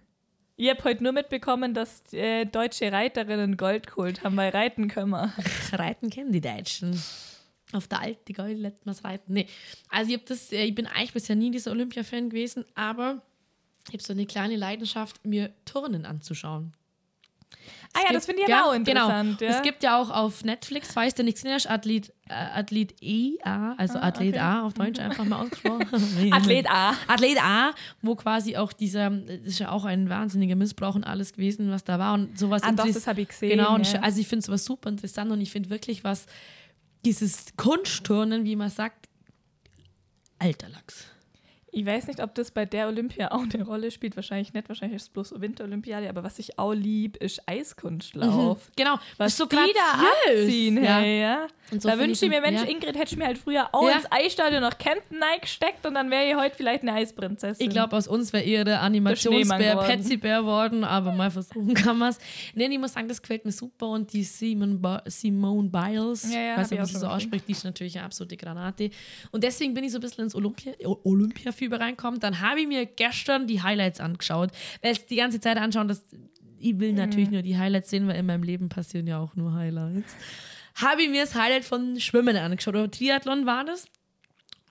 [0.56, 5.10] Ich habe heute nur mitbekommen, dass äh, deutsche Reiterinnen Gold geholt haben, weil reiten können
[5.10, 5.34] wir.
[5.72, 7.02] Reiten kennen die Deutschen.
[7.73, 9.34] Auf der alten Gold lässt man reiten.
[9.34, 9.47] Nee.
[9.89, 13.21] Also ich, hab das, äh, ich bin eigentlich bisher nie dieser Olympia-Fan gewesen, aber
[13.88, 16.73] ich habe so eine kleine Leidenschaft, mir Turnen anzuschauen.
[17.93, 19.39] Ah Es ja, gibt- das finde ich aber auch interessant.
[19.39, 19.51] Genau.
[19.51, 19.57] Ja.
[19.57, 23.99] Es gibt ja auch auf Netflix, falls du nichts hast, Athlet, äh, Athlet EA, also
[23.99, 24.39] Athlet okay.
[24.39, 26.31] A auf Deutsch einfach mal ausgesprochen.
[26.31, 26.93] Athlet A.
[27.07, 31.34] Athlet A, wo quasi auch dieser, das ist ja auch ein wahnsinniger Missbrauch und alles
[31.34, 32.63] gewesen, was da war und sowas.
[32.63, 33.49] Ah, doch, das habe ich gesehen.
[33.49, 33.99] Genau, ja.
[34.01, 36.27] also ich finde es was super interessant und ich finde wirklich was,
[37.05, 39.09] dieses Kunstturnen, wie man sagt,
[40.39, 41.05] alter Lachs.
[41.73, 44.15] Ich weiß nicht, ob das bei der Olympia auch eine Rolle spielt.
[44.17, 44.67] Wahrscheinlich nicht.
[44.67, 46.10] Wahrscheinlich ist es bloß Winterolympiade.
[46.10, 48.69] Aber was ich auch lieb, ist Eiskunstlauf.
[48.75, 50.97] Genau, Was so die da abziehen, Ja.
[50.99, 51.47] hey, ja.
[51.71, 52.67] Und so da wünsche ich mir, Mensch, ja.
[52.67, 53.95] Ingrid, hätte ich mir halt früher auch Ja.
[53.95, 57.65] ins Eisstadion nach Kempten gesteckt und dann wäre ich heute vielleicht eine Eisprinzessin.
[57.65, 59.77] Ich glaube, aus uns wäre eher der Animationsbär.
[59.77, 62.17] Petsy-Bär worden, aber mal versuchen kann man es.
[62.53, 66.39] Nee, ich muss sagen, das gefällt mir super und die Simone, ba Simone Biles, Ja,
[66.41, 68.89] ja, weiß nicht, ich ob sie so ausspricht, die ist natürlich eine absolute Granate.
[69.31, 72.19] Und deswegen bin ich so ein bisschen ins Olympia Olympiafieber reinkommen.
[72.19, 76.06] Dann habe ich mir gestern die Highlights angeschaut, weil es die ganze Zeit anschauen, das,
[76.60, 77.34] ich will natürlich Mhm.
[77.34, 80.15] nur die Highlights sehen, weil in meinem Leben passieren ja auch nur Highlights.
[80.76, 83.88] Habe ich mir das Highlight von Schwimmen angeschaut, oder Triathlon war das.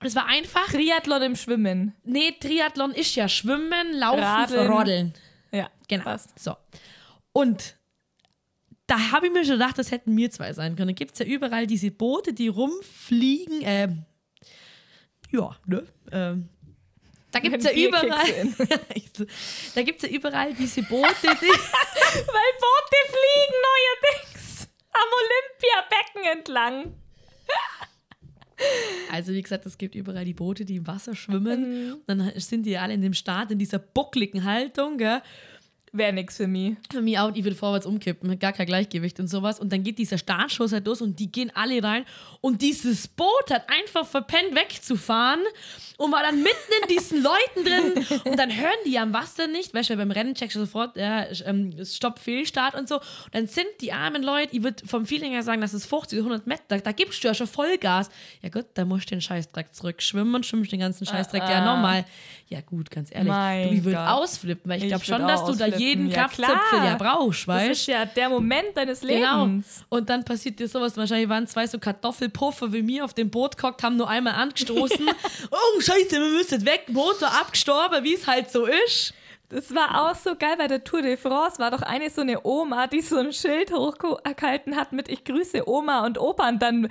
[0.03, 1.93] Es war einfach Triathlon im Schwimmen.
[2.03, 4.71] Nee, Triathlon ist ja Schwimmen, Laufen, Radeln.
[4.71, 5.13] Rodeln.
[5.51, 6.03] Ja, Genau.
[6.05, 6.37] passt.
[6.39, 6.55] So.
[7.33, 7.75] Und
[8.87, 10.89] da habe ich mir schon gedacht, das hätten wir zwei sein können.
[10.89, 13.59] Da gibt es ja überall diese Boote, die rumfliegen.
[13.61, 14.05] Ähm,
[15.31, 15.83] ja, ne?
[16.11, 16.49] Ähm,
[17.31, 18.53] da gibt es ja überall.
[19.75, 21.27] da gibt ja überall diese Boote, die.
[21.27, 26.93] Weil Boote fliegen neuerdings am Olympiabecken entlang.
[29.11, 31.93] Also, wie gesagt, es gibt überall die Boote, die im Wasser schwimmen.
[31.93, 35.21] Und dann sind die alle in dem Start, in dieser buckligen Haltung, gell?
[35.91, 36.75] Wäre nix für mich.
[36.91, 39.59] für mich auch, ich würde vorwärts umkippen, mit gar kein Gleichgewicht und sowas.
[39.59, 42.05] Und dann geht dieser Startschuss halt los und die gehen alle rein.
[42.39, 45.41] Und dieses Boot hat einfach verpennt wegzufahren
[45.97, 48.19] und war dann mitten in diesen Leuten drin.
[48.25, 51.25] Und dann hören die am Wasser nicht, weißt du, beim Rennen checkst du sofort, ja,
[51.45, 52.95] ähm, Stopp, Fehlstart und so.
[52.95, 56.19] Und dann sind die armen Leute, ich würde vom Feeling her sagen, das ist 50,
[56.19, 58.09] 100 Meter, da, da gibst du ja schon Vollgas.
[58.41, 62.05] Ja gut, dann musst du den Scheißdreck zurückschwimmen und schwimmst den ganzen Scheißdreck ja nochmal.
[62.47, 65.45] Ja gut, ganz ehrlich, Mein du, ich würde ausflippen, weil ich Ich glaube schon, dass
[65.45, 65.80] du da ausflippen.
[65.81, 69.45] Jeden Ja, Kraftzipfel ja brauchst, Das weißt ist ja der Moment deines Genau.
[69.45, 69.83] Lebens.
[69.89, 70.95] Und dann passiert dir sowas.
[70.95, 75.09] Wahrscheinlich waren zwei so Kartoffelpuffer wie mir auf dem Boot gehockt, haben nur einmal angestoßen.
[75.51, 76.85] oh, Scheiße, wir müssen weg.
[76.89, 79.13] Motor abgestorben, wie es halt so ist.
[79.49, 81.59] Das war auch so geil bei der Tour de France.
[81.59, 85.67] War doch eine so eine Oma, die so ein Schild hochgehalten hat mit Ich grüße
[85.67, 86.47] Oma und Opa.
[86.47, 86.87] Und dann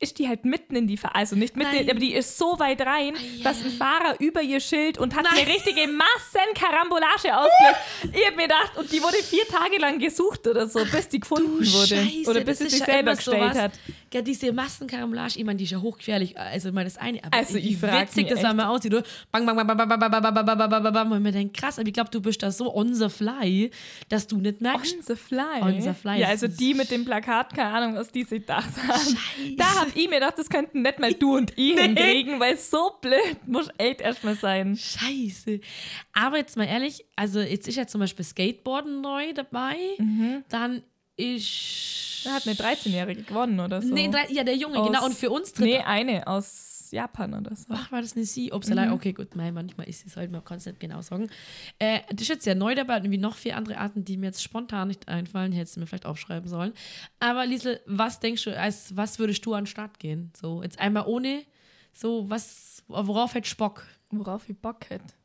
[0.00, 1.90] ist die halt mitten in die Fahrt, also nicht mitten, Nein.
[1.90, 5.38] aber die ist so weit rein, dass ein Fahrer über ihr Schild und hat Nein.
[5.44, 8.14] eine richtige Massenkarambolage ausgelöst.
[8.16, 11.18] ich hab mir gedacht, und die wurde vier Tage lang gesucht oder so, bis die
[11.20, 12.06] gefunden wurde.
[12.30, 13.58] oder bis sie sich ja selber gestellt sowas.
[13.58, 13.72] hat.
[14.14, 16.38] Ja, diese Massenkarambolage, ich meine, die ist ja hochgefährlich.
[16.38, 18.94] Also, ich meine, das eine, aber Also, ich witzig das einmal aussieht.
[18.94, 19.02] Oder?
[19.32, 21.12] Bang, bang, bang, bang, bang, bang, bang, bang, bang, bang, bang, bang, bang.
[21.12, 23.70] Und mir denkt, krass, aber ich glaube, du bist da so on the fly,
[24.08, 24.94] dass du nicht merkst.
[24.96, 25.60] On the fly.
[25.60, 26.56] On the fly Ja, ist also es.
[26.56, 29.18] die mit dem Plakat, keine Ahnung, was die sich gedacht haben.
[29.58, 32.92] Da hab ich mir gedacht, das könnten nicht mal du und ich hinkriegen, weil so
[33.00, 34.76] blöd muss echt erstmal sein.
[34.76, 35.60] Scheiße.
[36.12, 39.76] Aber jetzt mal ehrlich, also jetzt ist ja zum Beispiel Skateboarden neu dabei.
[40.48, 40.82] Dann
[41.16, 42.24] ist.
[42.24, 43.94] Da hat eine 13-Jährige gewonnen oder so.
[43.94, 45.04] Nee, ja, der Junge, Aus- genau.
[45.04, 45.66] Und für uns tritt.
[45.66, 47.66] Nee, eine aus Japan oder so.
[47.68, 48.52] Ach, war das eine Sie?
[48.52, 48.92] Ups, allein.
[48.92, 51.28] Okay, gut, nein, manchmal ist es halt, man kann es nicht genau sagen.
[51.78, 54.26] Äh, das ist jetzt ja neu dabei und irgendwie noch vier andere Arten, die mir
[54.26, 56.72] jetzt spontan nicht einfallen, hättest du mir vielleicht aufschreiben sollen.
[57.20, 60.32] Aber Liesel, was denkst du, als was würdest du an den Start gehen?
[60.40, 61.42] So, jetzt einmal ohne,
[61.92, 63.84] so, was, worauf hättest du Bock?
[64.10, 65.17] Worauf ich Bock hätte.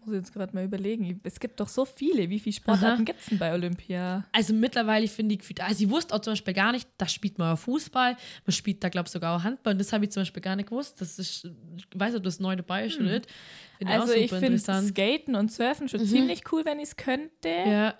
[0.00, 0.06] Hm.
[0.06, 1.20] Muss ich jetzt gerade mal überlegen.
[1.24, 2.28] Es gibt doch so viele.
[2.30, 4.24] Wie viele Sportarten gibt es denn bei Olympia?
[4.32, 7.54] Also mittlerweile finde ich, also ich wusste auch zum Beispiel gar nicht, da spielt man
[7.54, 9.72] auch Fußball, man spielt da, glaube ich, sogar auch Handball.
[9.74, 11.00] Und das habe ich zum Beispiel gar nicht gewusst.
[11.00, 11.44] Das ist,
[11.76, 13.26] ich weiß nicht, ob das neu dabei ist oder nicht.
[13.78, 14.50] Finde Also auch ich finde.
[14.50, 14.88] Mhm.
[14.88, 17.48] Skaten und Surfen schon ziemlich cool, wenn ich es könnte.
[17.48, 17.94] Ja.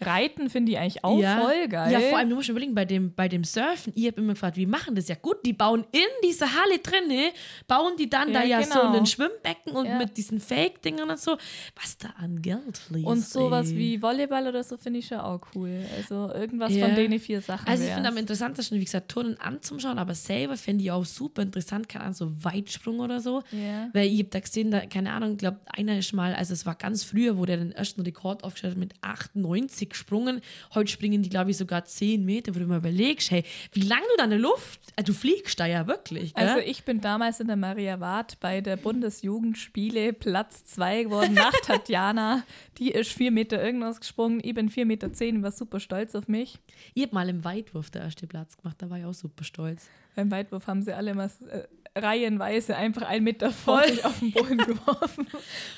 [0.00, 1.40] Reiten finde ich eigentlich auch ja.
[1.40, 1.92] voll geil.
[1.92, 4.56] Ja, vor allem, du musst überlegen, bei dem, bei dem Surfen, ich habe immer gefragt,
[4.56, 5.08] wie machen das?
[5.08, 7.30] Ja gut, die bauen in dieser Halle drinne,
[7.66, 8.96] bauen die dann da Ja, ja so genau.
[8.96, 9.98] ein Schwimmbecken und Ja.
[9.98, 11.36] mit diesen Fake-Dingern und so.
[11.80, 13.06] Was da an Geld fließt.
[13.06, 13.76] Und sowas ey.
[13.76, 15.84] wie Volleyball oder so finde ich schon auch cool.
[15.96, 16.86] Also irgendwas Ja.
[16.86, 17.66] von denen vier Sachen.
[17.66, 21.42] Also ich finde am interessantesten, wie gesagt, Turnen anzuschauen, aber selber finde ich auch super
[21.42, 23.42] interessant, keine Ahnung, so Weitsprung oder so.
[23.50, 23.88] Ja.
[23.92, 26.64] Weil ich habe da gesehen, da, keine Ahnung, ich glaube, einer ist mal, also es
[26.66, 30.40] war ganz früher, wo der den ersten Rekord aufgestellt hat mit 98 gesprungen.
[30.74, 34.04] Heute springen die, glaube ich, sogar 10 Meter, wo du mal überlegst, hey, wie lange
[34.10, 36.48] du da in der Luft, äh, du fliegst da ja wirklich, gell?
[36.48, 41.52] Also ich bin damals in der Maria Ward bei der Bundesjugendspiele Platz 2 geworden nach
[41.62, 42.44] Tatjana.
[42.78, 44.40] Die ist vier Meter irgendwas gesprungen.
[44.42, 46.58] Ich bin vier Meter zehn, war super stolz auf mich.
[46.94, 49.88] ich habe mal im Weitwurf der erste Platz gemacht, da war ich auch super stolz.
[50.14, 51.62] Beim Weitwurf haben sie alle mal äh,
[52.02, 55.26] reihenweise einfach einen Meter sich auf den Boden geworfen.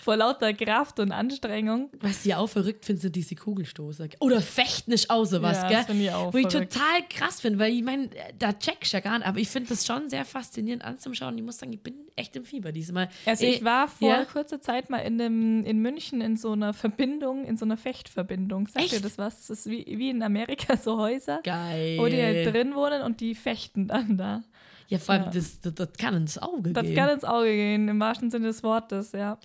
[0.02, 1.90] Vor lauter Kraft und Anstrengung.
[2.00, 4.08] Was ich auch verrückt finde, sind diese Kugelstoßer.
[4.20, 5.84] Oder Fechten ist auch sowas, Ja, gell?
[5.86, 6.72] das ich auch Wo ich verrückt.
[6.72, 9.68] total krass finde, weil ich meine, da checkst du ja gar nicht, aber ich finde
[9.70, 11.36] das schon sehr faszinierend anzuschauen.
[11.38, 13.08] Ich muss sagen, ich bin echt im Fieber diesmal.
[13.26, 14.24] Also Äh, ich war vor ja?
[14.24, 18.66] kurzer Zeit mal in, einem, in München in so einer Verbindung, in so einer Fechtverbindung.
[18.68, 18.92] Sagt Echt?
[18.94, 19.46] ihr das was?
[19.46, 21.98] Das ist wie, wie in Amerika so Häuser, Geil.
[21.98, 24.42] wo die halt drin wohnen und die fechten dann da.
[24.90, 25.30] Ja, vor allem, Ja.
[25.30, 26.94] Das, das, das kann ins Auge Das gehen.
[26.96, 29.38] kann ins Auge gehen, im wahrsten Sinne des Wortes, ja.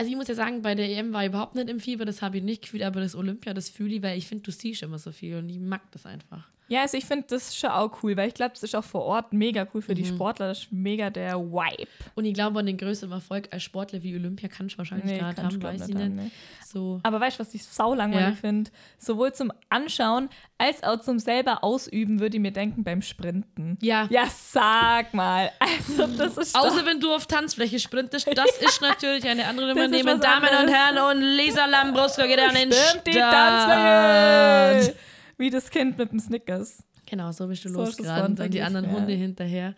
[0.00, 2.22] Also ich muss ja sagen, bei der EM war ich überhaupt nicht im Fieber, das
[2.22, 4.82] habe ich nicht gefühlt, aber das Olympia, das fühle ich, weil ich finde, du siehst
[4.82, 6.48] immer so viel und ich mag das einfach.
[6.68, 9.02] Ja, also ich finde das schon auch cool, weil ich glaube, das ist auch vor
[9.02, 9.84] Ort mega cool Mhm.
[9.84, 10.46] für die Sportler.
[10.48, 11.88] Das ist mega der Vibe.
[12.14, 15.30] Und ich glaube, an den größeren Erfolg als Sportler wie Olympia kannst du wahrscheinlich gar
[15.30, 16.04] nicht haben, weiß ich nicht nicht.
[16.04, 16.30] haben, ne.
[16.64, 17.00] So.
[17.02, 18.40] Aber weißt du, was ich saulangweilig Ja.
[18.40, 18.70] finde?
[18.98, 23.76] Sowohl zum Anschauen als auch zum selber Ausüben, würde ich mir denken, beim Sprinten.
[23.82, 24.06] Ja.
[24.08, 25.50] Ja, sag mal.
[25.58, 29.88] Also, das ist Außer wenn du auf Tanzfläche sprintest, das ist natürlich eine andere Nummer.
[29.90, 30.68] Nehmen Damen und.
[30.68, 33.68] Herren und Lisa Lambrusco geht an den Stimmt, die Start.
[33.68, 34.96] Tanzfläche!
[35.36, 36.82] Wie das Kind mit dem Snickers.
[37.10, 38.92] Genau, so bist du So losgerannt und die anderen ja.
[38.92, 39.74] Hunde hinterher.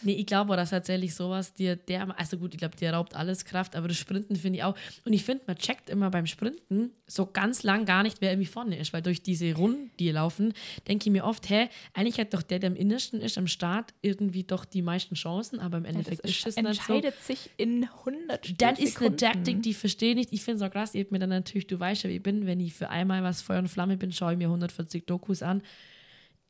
[0.00, 3.44] Nee, ich glaube, dass tatsächlich sowas dir, der, also gut, ich glaube, dir raubt alles
[3.44, 4.74] Kraft, aber das Sprinten finde ich auch.
[5.04, 8.46] Und ich finde, man checkt immer beim Sprinten so ganz lang gar nicht, wer irgendwie
[8.46, 10.54] vorne ist, weil durch diese Runden, die laufen,
[10.88, 13.92] denke ich mir oft, hä, eigentlich hat doch der, der am innersten ist, am Start,
[14.00, 16.94] irgendwie doch die meisten Chancen, aber im Endeffekt das ist es nicht so.
[16.94, 19.16] entscheidet sich in 100 Das ist eine.
[19.16, 20.32] Taktik, die verstehe ich nicht.
[20.32, 20.94] Ich finde es auch krass.
[20.94, 23.22] Ich hab mir dann natürlich, du weißt ja, wie ich bin, wenn ich für einmal
[23.22, 25.62] was Feuer und Flamme bin, schaue ich mir 140 Dokus an.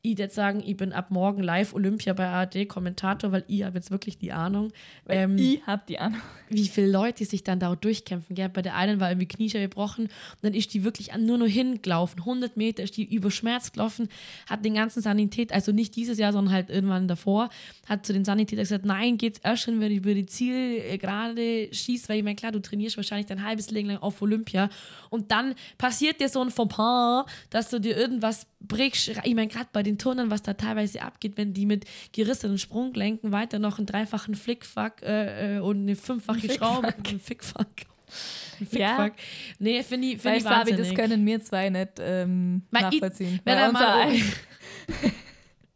[0.03, 3.75] Ich würde sagen, ich bin ab morgen live Olympia bei ARD Kommentator, weil ich habe
[3.75, 4.71] jetzt wirklich die Ahnung,
[5.07, 6.19] ähm, ich hab die Ahnung.
[6.49, 8.35] wie viele Leute sich dann da durchkämpfen.
[8.35, 8.49] Gell?
[8.49, 12.19] Bei der einen war irgendwie Kniescheibe gebrochen und dann ist die wirklich nur noch hingelaufen.
[12.21, 14.09] 100 Meter ist die über Schmerz gelaufen,
[14.49, 17.49] hat den ganzen Sanität, also nicht dieses Jahr, sondern halt irgendwann davor,
[17.87, 22.09] hat zu den Sanitätern gesagt, nein, geht's erst schon, wenn du über die Zielgerade schießt,
[22.09, 24.69] weil ich meine, klar, du trainierst wahrscheinlich dein halbes Leben lang auf Olympia
[25.11, 29.09] und dann passiert dir so ein Fauxpas, dass du dir irgendwas brichst.
[29.23, 33.31] Ich meine, gerade bei den Turnern, was da teilweise abgeht, wenn die mit gerissenen Sprunggelenken
[33.31, 37.67] weiter noch einen dreifachen Flickfuck äh, äh, und eine fünffache Schraube, einen Fickfuck.
[38.59, 39.09] Ein Ja.
[39.57, 40.95] Nee, finde ich, find ich Fabi, das wahnsinnig.
[40.95, 43.39] können wir zwei nicht ähm, Weil ich- nachvollziehen.
[43.45, 44.21] wenn Weil er unser, ein,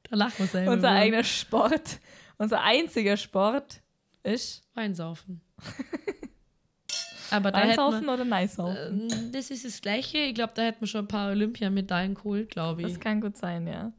[0.09, 0.71] Da lachen wir selber.
[0.73, 1.99] unser eigener Sport,
[2.37, 3.81] unser einziger Sport
[4.23, 5.39] ist Weinsaufen.
[7.31, 9.09] Aber da hätten Einsaufen wir, oder Neisaufen.
[9.11, 10.17] Ähm, das ist das Gleiche.
[10.19, 12.87] Ich glaube, da hätten wir schon ein paar Olympiamedaillen geholt, glaube ich.
[12.89, 13.91] Das kann gut sein, ja.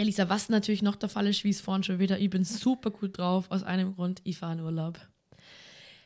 [0.00, 2.90] Elisa, was natürlich noch der Fall ist, wie es vorhin schon wieder, ich bin super
[2.90, 4.98] gut drauf, aus einem Grund, ich fahre in Urlaub.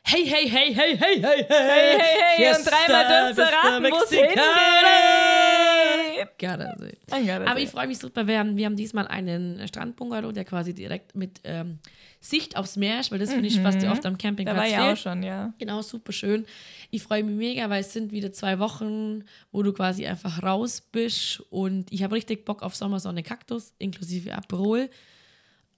[0.03, 3.45] Hey, hey, hey, hey, hey, hey, hey, Hey, hey, hey, und Fiesta dreimal dürft ihr
[3.45, 5.24] Fiesta raten, wo es
[6.17, 6.63] Mexicana.
[6.63, 6.79] hingeht.
[6.79, 6.97] Gardasee.
[7.11, 7.51] Ein Gardasee.
[7.51, 8.27] Aber ich freue mich super.
[8.27, 11.79] Wir haben, wir haben diesmal einen Strandbungalow, der quasi direkt mit ähm,
[12.19, 14.67] Sicht aufs Meer ist, weil das finde ich fast ja oft am da Campingplatz war
[14.67, 15.53] ja auch schon, ja.
[15.59, 16.45] Genau, super schön.
[16.89, 20.81] Ich freue mich mega, weil es sind wieder zwei Wochen, wo du quasi einfach raus
[20.81, 24.89] bist und ich habe richtig Bock auf Sommersonne Kaktus, inklusive Aperol.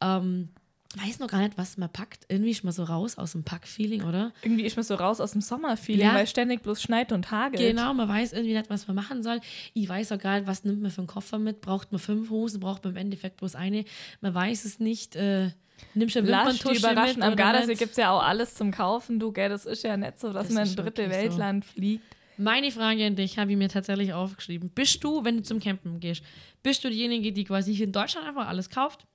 [0.02, 0.50] Ähm,
[1.00, 2.26] weiß noch gar nicht, was man packt.
[2.30, 4.32] Irgendwie ist man so raus aus dem Pack-Feeling, oder?
[4.42, 6.14] Irgendwie ist man so raus aus dem Sommerfeeling, Ja.
[6.14, 7.62] weil ständig bloß schneit und hagelt.
[7.62, 9.40] Genau, man weiß irgendwie nicht, was man machen soll.
[9.74, 11.62] Ich weiß auch gar nicht, was nimmt man für einen Koffer mit.
[11.62, 13.86] Braucht man fünf Hosen, braucht man im Endeffekt bloß eine.
[14.22, 15.16] Man weiß es nicht.
[15.16, 15.52] Äh,
[15.94, 17.20] nimmst du eine Lass dich Wimperntusche überraschen.
[17.20, 19.20] mit Am Gardasee gibt es ja auch alles zum Kaufen.
[19.20, 21.22] Du, gell, das ist ja nicht so, dass Das man in ein dritte wirklich so.
[21.32, 22.04] Weltland fliegt.
[22.40, 24.70] Meine Frage an dich habe ich mir tatsächlich aufgeschrieben.
[24.70, 26.22] Bist du, wenn du zum Campen gehst,
[26.62, 29.08] bist du diejenige, die quasi hier in Deutschland einfach alles kauft,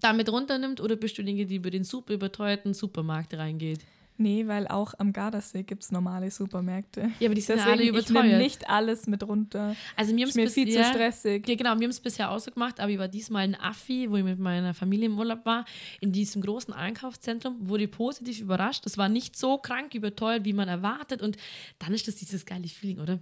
[0.00, 3.80] damit runternimmt oder bist du die über den super überteuerten Supermarkt reingeht?
[4.20, 7.12] Nee, weil auch am Gardasee gibt es normale Supermärkte.
[7.20, 8.42] Ja, aber die sind Deswegen, alle ich nehme überteuert.
[8.42, 9.76] nicht alles mit runter.
[9.94, 11.48] also mir Ist mir viel zu stressig.
[11.48, 14.10] Ja, genau, wir haben es bisher auch so gemacht, aber ich war diesmal in Affi,
[14.10, 15.64] wo ich mit meiner Familie im Urlaub war,
[16.00, 18.84] in diesem großen Einkaufszentrum, wurde positiv überrascht.
[18.84, 21.22] Das war nicht so krank überteuert, wie man erwartet.
[21.22, 21.36] Und
[21.78, 23.20] dann ist das dieses geile Feeling, oder?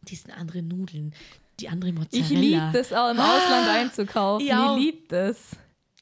[0.00, 1.12] Die sind andere Nudeln,
[1.60, 2.24] die andere Mozzarella.
[2.24, 4.46] Ich liebe das auch im Ausland einzukaufen.
[4.46, 4.52] Ich.
[4.52, 5.50] Ich liebe das.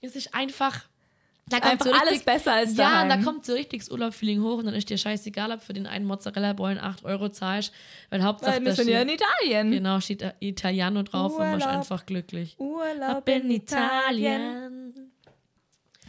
[0.02, 0.84] Es ist einfach.
[1.48, 3.08] Da kommt so alles besser als Ja, daheim.
[3.08, 5.86] da kommt so richtig das Urlaub-Feeling hoch und dann ist dir scheißegal, ob für den
[5.86, 7.72] einen Mozzarella-Bollen 8 Euro zahlst,
[8.10, 9.70] weil Hauptsache Weil wir sind ja in Italien.
[9.70, 11.78] genau, steht Italiano drauf und man ist Urlaub.
[11.78, 12.56] einfach glücklich.
[12.58, 15.12] Urlaub in Italien.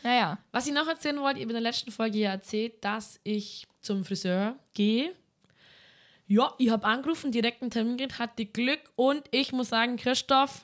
[0.03, 3.19] Naja, Was ich noch erzählen wollte, ich habe in der letzten Folge ja erzählt, dass
[3.23, 5.11] ich zum Friseur gehe.
[6.27, 10.61] Ja, ich habe angerufen, direkt einen Termin gekriegt, hatte Glück und ich muss sagen, Christoph,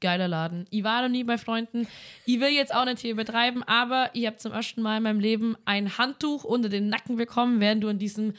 [0.00, 0.66] geiler Laden.
[0.70, 1.86] Ich war noch nie bei Freunden.
[2.26, 5.20] Ich will jetzt auch nicht hier übertreiben, aber ich habe zum ersten Mal in meinem
[5.20, 8.34] Leben ein Handtuch unter den Nacken bekommen, während du in diesem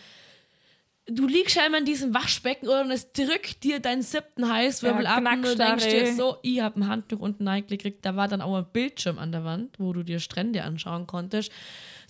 [1.07, 5.15] Du liegst immer in diesem Waschbecken oder und es drückt dir deinen siebten Heißwirbel Ja,
[5.15, 8.05] ab und du denkst dir so, ich habe ein Handtuch unten reingekriegt.
[8.05, 11.51] Da war dann auch ein Bildschirm an der Wand, wo du dir Strände anschauen konntest.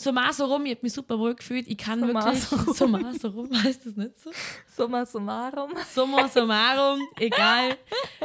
[0.01, 1.67] So so rum, ich habe mich super wohl gefühlt.
[1.67, 2.73] Ich kann So wirklich so rum.
[2.73, 4.31] so mal so rum, heißt das nicht so?
[4.67, 5.71] summa summarum.
[5.93, 7.77] Summa summarum, egal.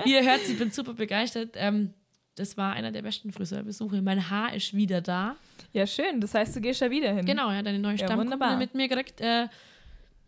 [0.04, 1.50] Wie ihr hört, ich bin super begeistert.
[1.54, 1.92] Ähm,
[2.34, 4.02] das war einer der besten Friseurbesuche.
[4.02, 5.36] Mein Haar ist wieder da.
[5.72, 6.20] Ja, schön.
[6.20, 7.24] Das heißt, du gehst ja wieder hin.
[7.24, 9.20] Genau, ja, deine neue Ja, Stammkunde mit mir gekriegt.
[9.20, 9.48] Äh,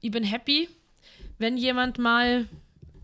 [0.00, 0.68] ich bin happy.
[1.38, 2.46] Wenn jemand mal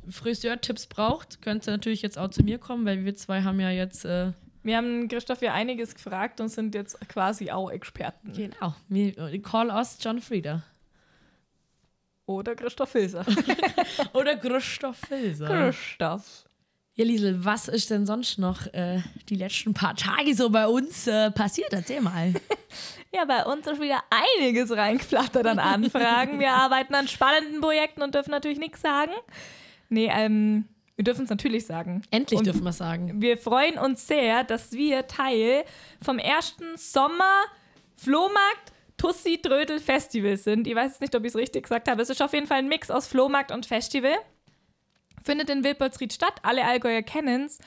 [0.09, 3.71] Friseur-Tipps braucht, könnt ihr natürlich jetzt auch zu mir kommen, weil wir zwei haben ja
[3.71, 4.05] jetzt.
[4.05, 4.33] Äh,
[4.65, 8.33] Wir haben Christoph ja einiges gefragt und sind jetzt quasi auch Experten.
[8.33, 10.63] genau, wir, call us John Frieda.
[12.27, 13.25] Oder Christoph Filser.
[14.15, 15.47] Oder Christoph Filser.
[15.47, 16.47] Christoph.
[16.95, 21.07] Ja, Liesel, was ist denn sonst noch äh, die letzten paar Tage so bei uns
[21.07, 21.73] äh, passiert?
[21.73, 22.35] Erzähl mal.
[23.15, 26.41] Ja, bei uns ist wieder einiges reingeflattert an Anfragen.
[26.41, 29.13] Wir arbeiten an spannenden Projekten und dürfen natürlich nichts sagen.
[29.89, 30.65] Nee, ähm,
[30.97, 32.03] wir dürfen es natürlich sagen.
[32.11, 33.21] Endlich Und dürfen wir sagen.
[33.21, 35.65] Wir freuen uns sehr, dass wir Teil
[36.01, 37.45] vom ersten Sommer
[37.97, 40.67] Flohmarkt Tussi Drödel Festival sind.
[40.67, 42.01] Ich weiß jetzt nicht, ob ich es richtig gesagt habe.
[42.01, 44.15] Es ist auf jeden Fall ein Mix aus Flohmarkt und Festival.
[45.25, 46.35] Findet in Wilpolsried statt.
[46.43, 47.59] Alle Allgäuer kennen es.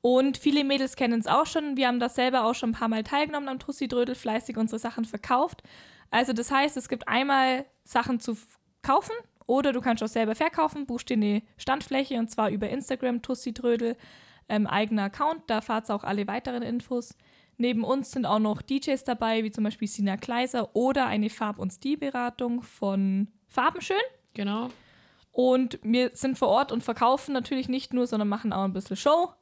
[0.00, 1.76] Und viele Mädels kennen es auch schon.
[1.76, 4.78] Wir haben das selber auch schon ein paar Mal teilgenommen am Tussi Drödel, fleißig unsere
[4.78, 5.64] Sachen verkauft.
[6.10, 8.36] Also das heißt, es gibt einmal Sachen zu
[8.82, 9.14] kaufen
[9.48, 10.86] oder du kannst auch selber verkaufen.
[10.86, 13.96] Buchst dir eine Standfläche und zwar über Instagram Tussi Drödel,
[14.48, 15.42] ähm, eigener Account.
[15.48, 17.16] Da fahrt auch alle weiteren Infos.
[17.56, 21.58] Neben uns sind auch noch DJs dabei, wie zum Beispiel Sina Kleiser oder eine Farb-
[21.58, 23.96] und Stilberatung von Farbenschön.
[24.34, 24.68] Genau.
[25.32, 28.96] Und wir sind vor Ort und verkaufen natürlich nicht nur, sondern machen auch ein bisschen
[28.96, 29.32] Show.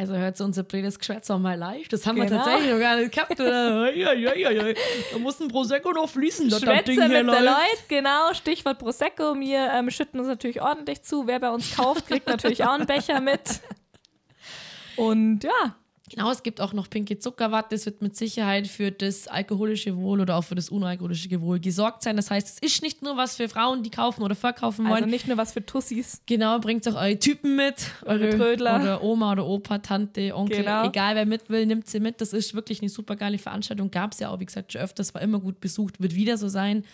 [0.00, 1.86] Also hört so unser blödes Geschwätz auch mal live.
[1.88, 2.42] Das haben wir Genau.
[2.42, 3.38] tatsächlich noch gar nicht gehabt.
[3.38, 6.48] Da muss ein Prosecco noch fließen.
[6.48, 7.22] das Schwätze Ding mit der.
[7.42, 9.34] Leute, genau, Stichwort Prosecco.
[9.38, 11.26] Wir ähm, schütten uns natürlich ordentlich zu.
[11.26, 13.42] Wer bei uns kauft, kriegt natürlich auch einen Becher mit.
[14.96, 15.76] Und ja,
[16.10, 17.74] Genau, es gibt auch noch pinke Zuckerwatte.
[17.76, 22.02] Das wird mit Sicherheit für das alkoholische Wohl oder auch für das unalkoholische Wohl gesorgt
[22.02, 22.16] sein.
[22.16, 24.96] Das heißt, es ist nicht nur was für Frauen, die kaufen oder verkaufen wollen.
[25.04, 26.20] also nicht nur was für Tussis.
[26.26, 27.76] Genau, bringt auch eure Typen mit.
[28.04, 28.80] Eure Trödler.
[28.80, 30.58] Oder Oma oder Opa, Tante, Onkel.
[30.64, 30.86] Genau.
[30.86, 32.20] Egal wer mit will, nimmt sie mit.
[32.20, 33.90] Das ist wirklich eine super geile Veranstaltung.
[33.90, 36.48] Gab es ja auch, wie gesagt, schon öfters, war immer gut besucht, wird wieder so
[36.48, 36.84] sein.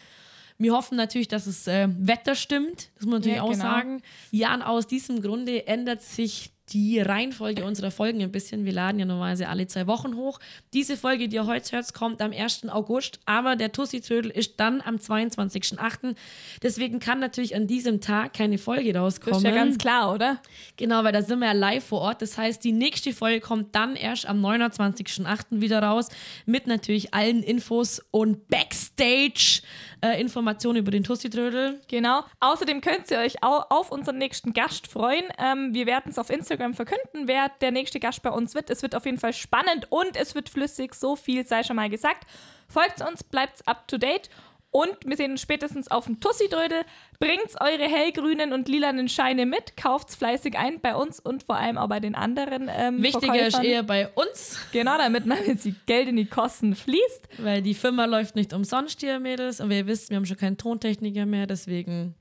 [0.58, 2.90] Wir hoffen natürlich, dass das äh, Wetter stimmt.
[2.96, 3.62] Das muss man natürlich Ja, auch genau.
[3.62, 4.02] sagen.
[4.30, 8.64] Ja, und aus diesem Grunde ändert sich die Reihenfolge unserer Folgen ein bisschen.
[8.64, 10.40] Wir laden ja normalerweise alle zwei Wochen hoch.
[10.74, 12.68] Diese Folge, die ihr heute hört, kommt am 1.
[12.68, 16.16] August, aber der Tussi-Trödel ist dann am 22.08.
[16.62, 19.36] Deswegen kann natürlich an diesem Tag keine Folge Das rauskommen.
[19.38, 20.42] ist ja ganz klar, oder?
[20.76, 22.20] Genau, weil da sind wir ja live vor Ort.
[22.20, 25.60] Das heißt, die nächste Folge kommt dann erst am 29.08.
[25.60, 26.08] wieder raus.
[26.46, 31.80] Mit natürlich allen Infos und Backstage-Informationen über den Tussi-Trödel.
[31.88, 32.24] Genau.
[32.40, 35.22] Außerdem könnt ihr euch auch auf unseren nächsten Gast freuen.
[35.38, 38.70] Ähm, wir werden es auf Instagram verkünden, wer der nächste Gast bei uns wird.
[38.70, 40.94] Es wird auf jeden Fall spannend und es wird flüssig.
[40.94, 42.26] So viel sei schon mal gesagt.
[42.68, 44.28] Folgt uns, bleibt up to date.
[44.72, 46.82] Und wir sehen uns spätestens auf dem Tussi-Drödel.
[47.18, 49.74] Bringt eure hellgrünen und lilanen Scheine mit.
[49.78, 53.62] Kauft's fleißig ein bei uns und vor allem auch bei den anderen ähm, Wichtiger ist
[53.62, 57.28] eher bei uns, Genau, damit man jetzt die Geld in die Kosten fließt.
[57.38, 59.60] weil die Firma läuft nicht umsonst hier, Mädels.
[59.60, 62.14] Und wir wissen, wir haben schon keinen Tontechniker mehr, deswegen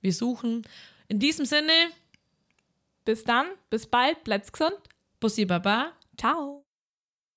[0.00, 0.62] wir suchen.
[1.08, 1.72] In diesem Sinne,
[3.08, 4.78] Bis dann, bis bald, bleibt's gesund.
[5.18, 5.92] Bussi Baba.
[6.18, 6.67] Ciao.